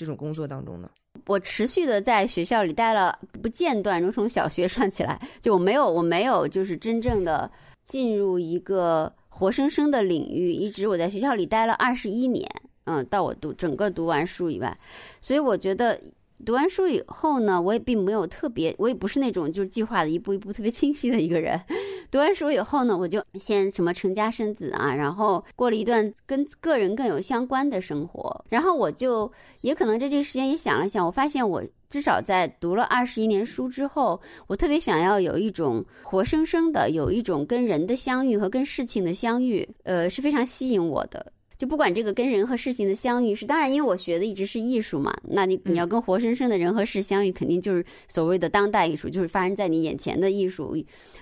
[0.00, 0.88] 这种工作当中呢？
[1.26, 7.50] 我持续的在学校里待了不间断，从小学算起来，就我没有我没有就是真正的
[7.84, 9.12] 进入一个。
[9.32, 12.46] 活生生的领域，一直我在学校里待了二十一年，
[12.84, 14.76] 嗯，到我读整个读完书以外，
[15.22, 15.98] 所以我觉得
[16.44, 21.60] 读完书以后呢，我也并没有特别，我也不是那种就是计划的一步一步特别清晰的一个人。
[22.10, 29.30] 读完书以后呢，我就先什么成家生子啊，然后过了一段跟个人更有相关的生活，然后我就
[29.60, 31.62] 也可能在这个时间也想了想，我发现我。
[31.90, 41.32] 至少在读了二十一年书之后，我特别想要有一种活生生的，有一种跟人的相遇和跟事情的相遇，呃，是非常吸引我的。
[41.60, 50.74] 就不管这个跟人和事情的相遇是，当然因为我学的一直是艺术嘛，那你你要跟活生生的人和事相遇，肯定就是所谓的当代艺术，就是发生在你眼前的艺术，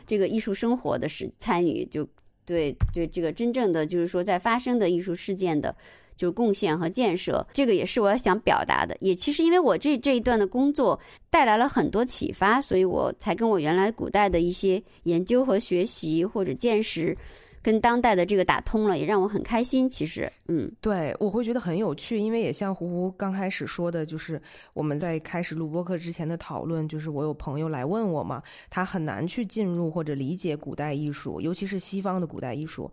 [0.07, 2.09] 这个艺术生活的是参与，就
[2.47, 5.75] 对对这个真正的就是说在发生的艺术事件的。
[6.17, 8.97] 就是贡献和建设，这个也是我要想表达的。
[8.99, 10.99] 也其实因为我这这一段的工作
[11.31, 17.17] 带来了很多启发，所以我才跟我原来古代的一些研究和学习或者见识，
[17.69, 19.87] 跟当代的这个打通了，也让我很开心。
[19.87, 24.41] 其实，嗯，对，我会觉得很有趣，因为也像胡胡刚开始说的，就是
[24.73, 32.91] 我们在开始录播课之前的讨论，就是我有朋友来问我嘛，他很难去进入或者理解古代艺术，尤其是西方的古代艺术。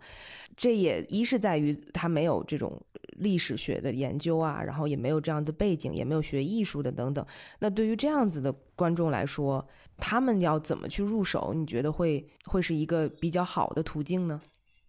[0.54, 2.78] 这也一是在于他没有这种
[3.12, 7.24] 历史学的研究啊，然后也没有这样的背景，也没有学艺术的等等。
[7.58, 9.66] 那对于这样子的观众来说，
[9.96, 11.54] 他们要怎么去入手？
[11.54, 14.38] 你觉得会会是一个比较好的途径呢？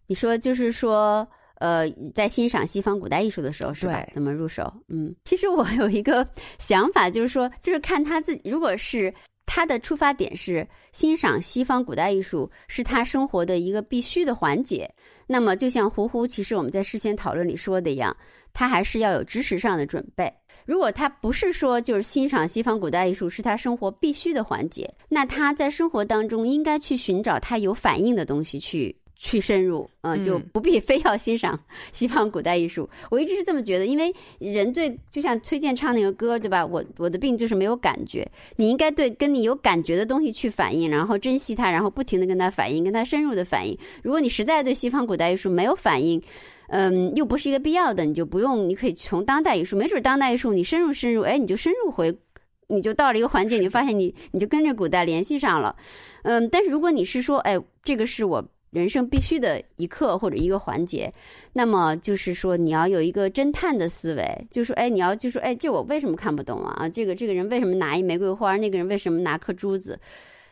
[0.08, 1.24] 你说就是说，
[1.60, 4.04] 呃，在欣赏西方古代艺术的时候，是吧？
[4.12, 4.72] 怎么入手？
[4.88, 6.26] 嗯，其实我有一个
[6.58, 9.14] 想法，就是说，就是看他自己，如果是。
[9.50, 14.86] 他的出发点是欣赏西方古代艺术，是他生活的一个必须的环节。
[15.26, 18.14] 那么，就像胡胡，其实我们在事先讨论里说的一样，
[18.52, 20.30] 他还是要有知识上的准备。
[20.66, 28.94] 如果他不是说就是欣赏西方古代艺术是他生活必须的环节，那他在生活当中应该去寻找他有反应的东西去。
[29.20, 31.58] 去深入，呃，就不必 非要欣赏
[31.92, 32.88] 西方古代艺术。
[33.10, 36.64] 我一直是这么觉得，因为人最就像崔健唱那个歌，对吧？
[36.64, 38.26] 我我的病就是没有感觉。
[38.56, 43.76] 你应该对跟你有感觉的东西去反应，然后珍惜它，然后不停的跟它反应，跟它深入的反应。
[44.04, 46.22] 如果你实在对西方古代艺术没有反应，
[46.68, 52.16] 嗯，又不是一个必要的，你就不用，你可以从当代艺术，没准当代艺术你深入深入，哎，你就深入回。
[52.70, 55.74] 你就到了一个环节，你就发现你你就跟着古代联系上了，
[56.22, 58.46] 嗯，但是如果你是说，哎，这个是我。
[58.70, 61.12] 人生必须的一刻或者一个环节，
[61.52, 66.88] 那么就是说你要有一个侦探的思维，就说哎，你要就说哎，这我为什么看不懂啊？
[66.88, 68.56] 这个这个人为什么拿一玫瑰花？
[68.56, 69.98] 那个人为什么拿颗珠子？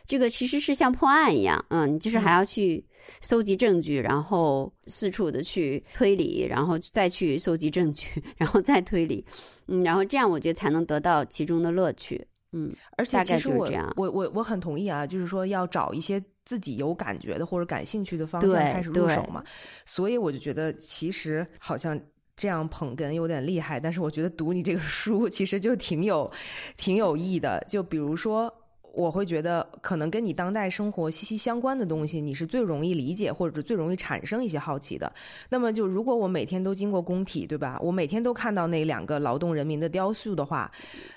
[0.07, 2.81] 这个其实是像破案一样，嗯，你就是还要去
[3.19, 8.07] 搜集证据，然后四处的去推理，然后再去搜集证据，
[8.37, 9.25] 然后再推理，
[9.67, 16.23] 嗯，然后这样我觉得才能得到其中的乐趣，嗯，而且其实我我我我很同意啊，就是说要找一些。
[16.47, 19.43] 自己有感觉的或者感兴趣的方向开始入手嘛，
[19.85, 21.99] 所以我就觉得其实好像
[22.37, 26.31] 这样捧哏有点厉害，但是我觉得读你这个书其实就挺有
[26.77, 27.61] 挺有益的。
[27.67, 28.49] 就比如说，
[28.97, 35.13] 我会觉得可能跟你当代生活息息相关的东西，你是最容易理解或者最容易产生一些好奇的。
[35.49, 37.79] 那么就如果我每天都经过工体，对吧？
[37.79, 40.71] 我每天都看到那两个劳动人民的雕塑的话。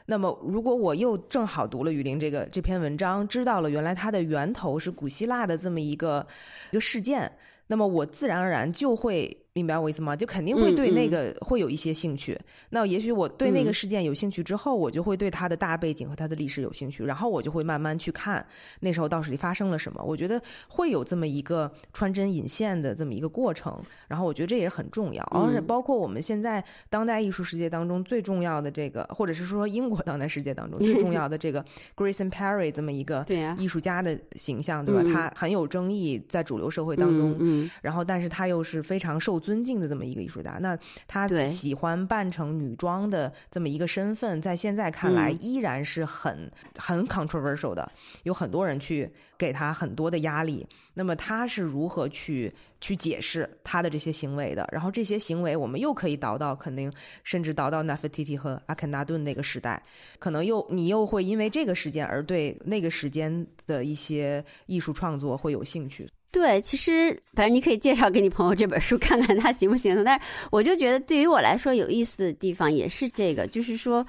[0.05, 6.26] 那么，如果我又正好读了雨林这个这篇文章，知道了原来它的源头是古希腊的这么一个
[6.72, 7.33] 一个事件，
[7.66, 10.16] 那么我自然而然就会明白我意思吗？
[10.16, 12.38] 就肯定会对那个会有一些兴趣。
[12.70, 18.44] 那也许我对那个事件有兴趣之后，我就会对它的大背景和它的历史有兴趣，然后我就会慢慢去看
[18.80, 20.02] 那时候到底发生了什么。
[20.02, 23.78] 我觉得会有这么一个穿针引线的这么一个过程。
[24.08, 31.64] 然后我觉得这也很重要，而且包括我们现在当代艺术世界当中最重要的这个，或者是说英国当代世界当中最重要的这个
[31.96, 33.26] Grayson Perry 这么一个
[33.58, 35.02] 艺术家的形象，对吧？
[35.12, 39.40] 他很有争议，在主流社会当中，然后但是他又是非常受。
[39.40, 47.90] 尊敬的这么一个艺术家，那他喜欢扮成女装的这么一个身份，在现在看来依然是很很 controversial 的，
[48.22, 50.66] 有很多人去给他很多的压力。
[50.94, 54.68] 那么他是如何去去解释他的这些行为的？
[54.72, 56.92] 然后这些行为，我们又可以倒到肯定，
[57.24, 59.82] 甚至倒到 Nefertiti 和阿肯纳顿那个时代，
[60.18, 66.11] 可能又你又会因为这个时间而对那个时间的一些艺术创作会有兴趣。
[66.33, 70.05] 对，其实反正你可以介绍给你朋友这本书看看，他行不行？
[70.05, 74.07] 但是我就觉得对于我来说有意思的地方也是这个，就是说，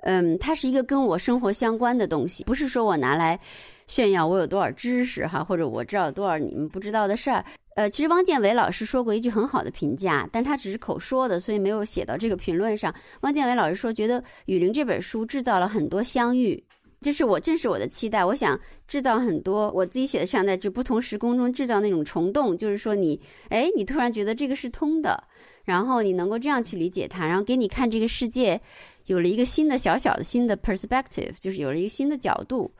[0.00, 3.38] 嗯，它是一个跟我生活相关的东西，不是说我拿来
[3.86, 7.44] 炫耀我有多少知识哈，或者我知道多少你们不知道的事儿。
[7.76, 12.92] 呃，其实汪建伟老师说过一句很好的评价，但他只是口说的，所以没有写到这个评论上。
[13.20, 16.62] 汪建伟老师说，觉得《雨林》这本书制造了很多相遇。
[17.00, 18.22] 这是我，正是我的期待。
[18.22, 25.22] 我想制造很多我自己写的，像在这不同时空中制造那种虫洞，就是说你，哎，你突然觉得这个是通的，
[25.64, 28.60] 然后你能够这样去理解它，然后给你看这个世界
[29.06, 32.70] 有了一个新的小小的新的 perspective，就是有了一个新的角度。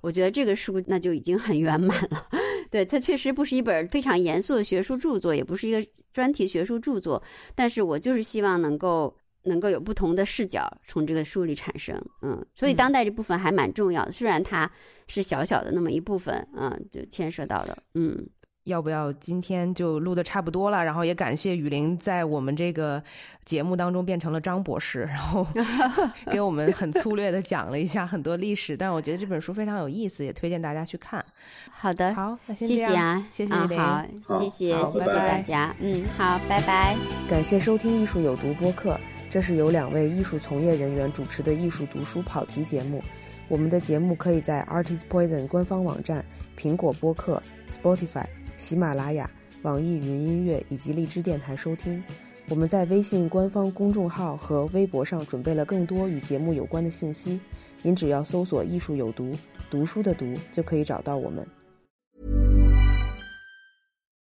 [0.00, 2.28] 我觉得这个书那就已经很圆满了。
[2.70, 7.20] 对，它确实不是一本非常严肃的学术著作，也不是一个专题学术著作，
[7.56, 9.12] 但是我就是希望能够。
[9.44, 14.70] 能够有不同的视角从这个书里产生，嗯，所以当代这部分还蛮重要的，虽然它
[15.06, 18.26] 是小小的那么一部分，嗯，就牵涉到的，嗯，
[18.64, 20.82] 要不要今天就录的差不多了？
[20.82, 23.02] 然后也感谢雨林在我们这个
[23.44, 25.46] 节目当中变成了张博士，然后
[26.32, 31.22] 给我们很粗略的讲了一下很多历史，但是我觉得这本书非常有意思，也推荐大家去看。
[31.70, 34.02] 好的，好，那谢谢啊，谢谢雨林，好，
[34.40, 36.96] 谢谢，谢谢大家，嗯，好，拜拜，
[37.28, 38.98] 感谢收听艺术有毒播客。
[39.34, 43.02] 这是由两位艺术从业人员主持的艺术读书跑题节目。
[43.48, 46.24] 我们的节目可以在 Artist Poison 官方网站、
[46.56, 48.24] 苹果播客、Spotify、
[48.54, 49.28] 喜马拉雅、
[49.62, 52.00] 网易云音乐以及荔枝电台收听。
[52.48, 57.40] 我们在微信官方公众号和微博上准备了更多与节目有关的信息，
[57.82, 59.32] 您只要搜索“艺术有毒”，
[59.68, 61.44] 读书的“读”就可以找到我们。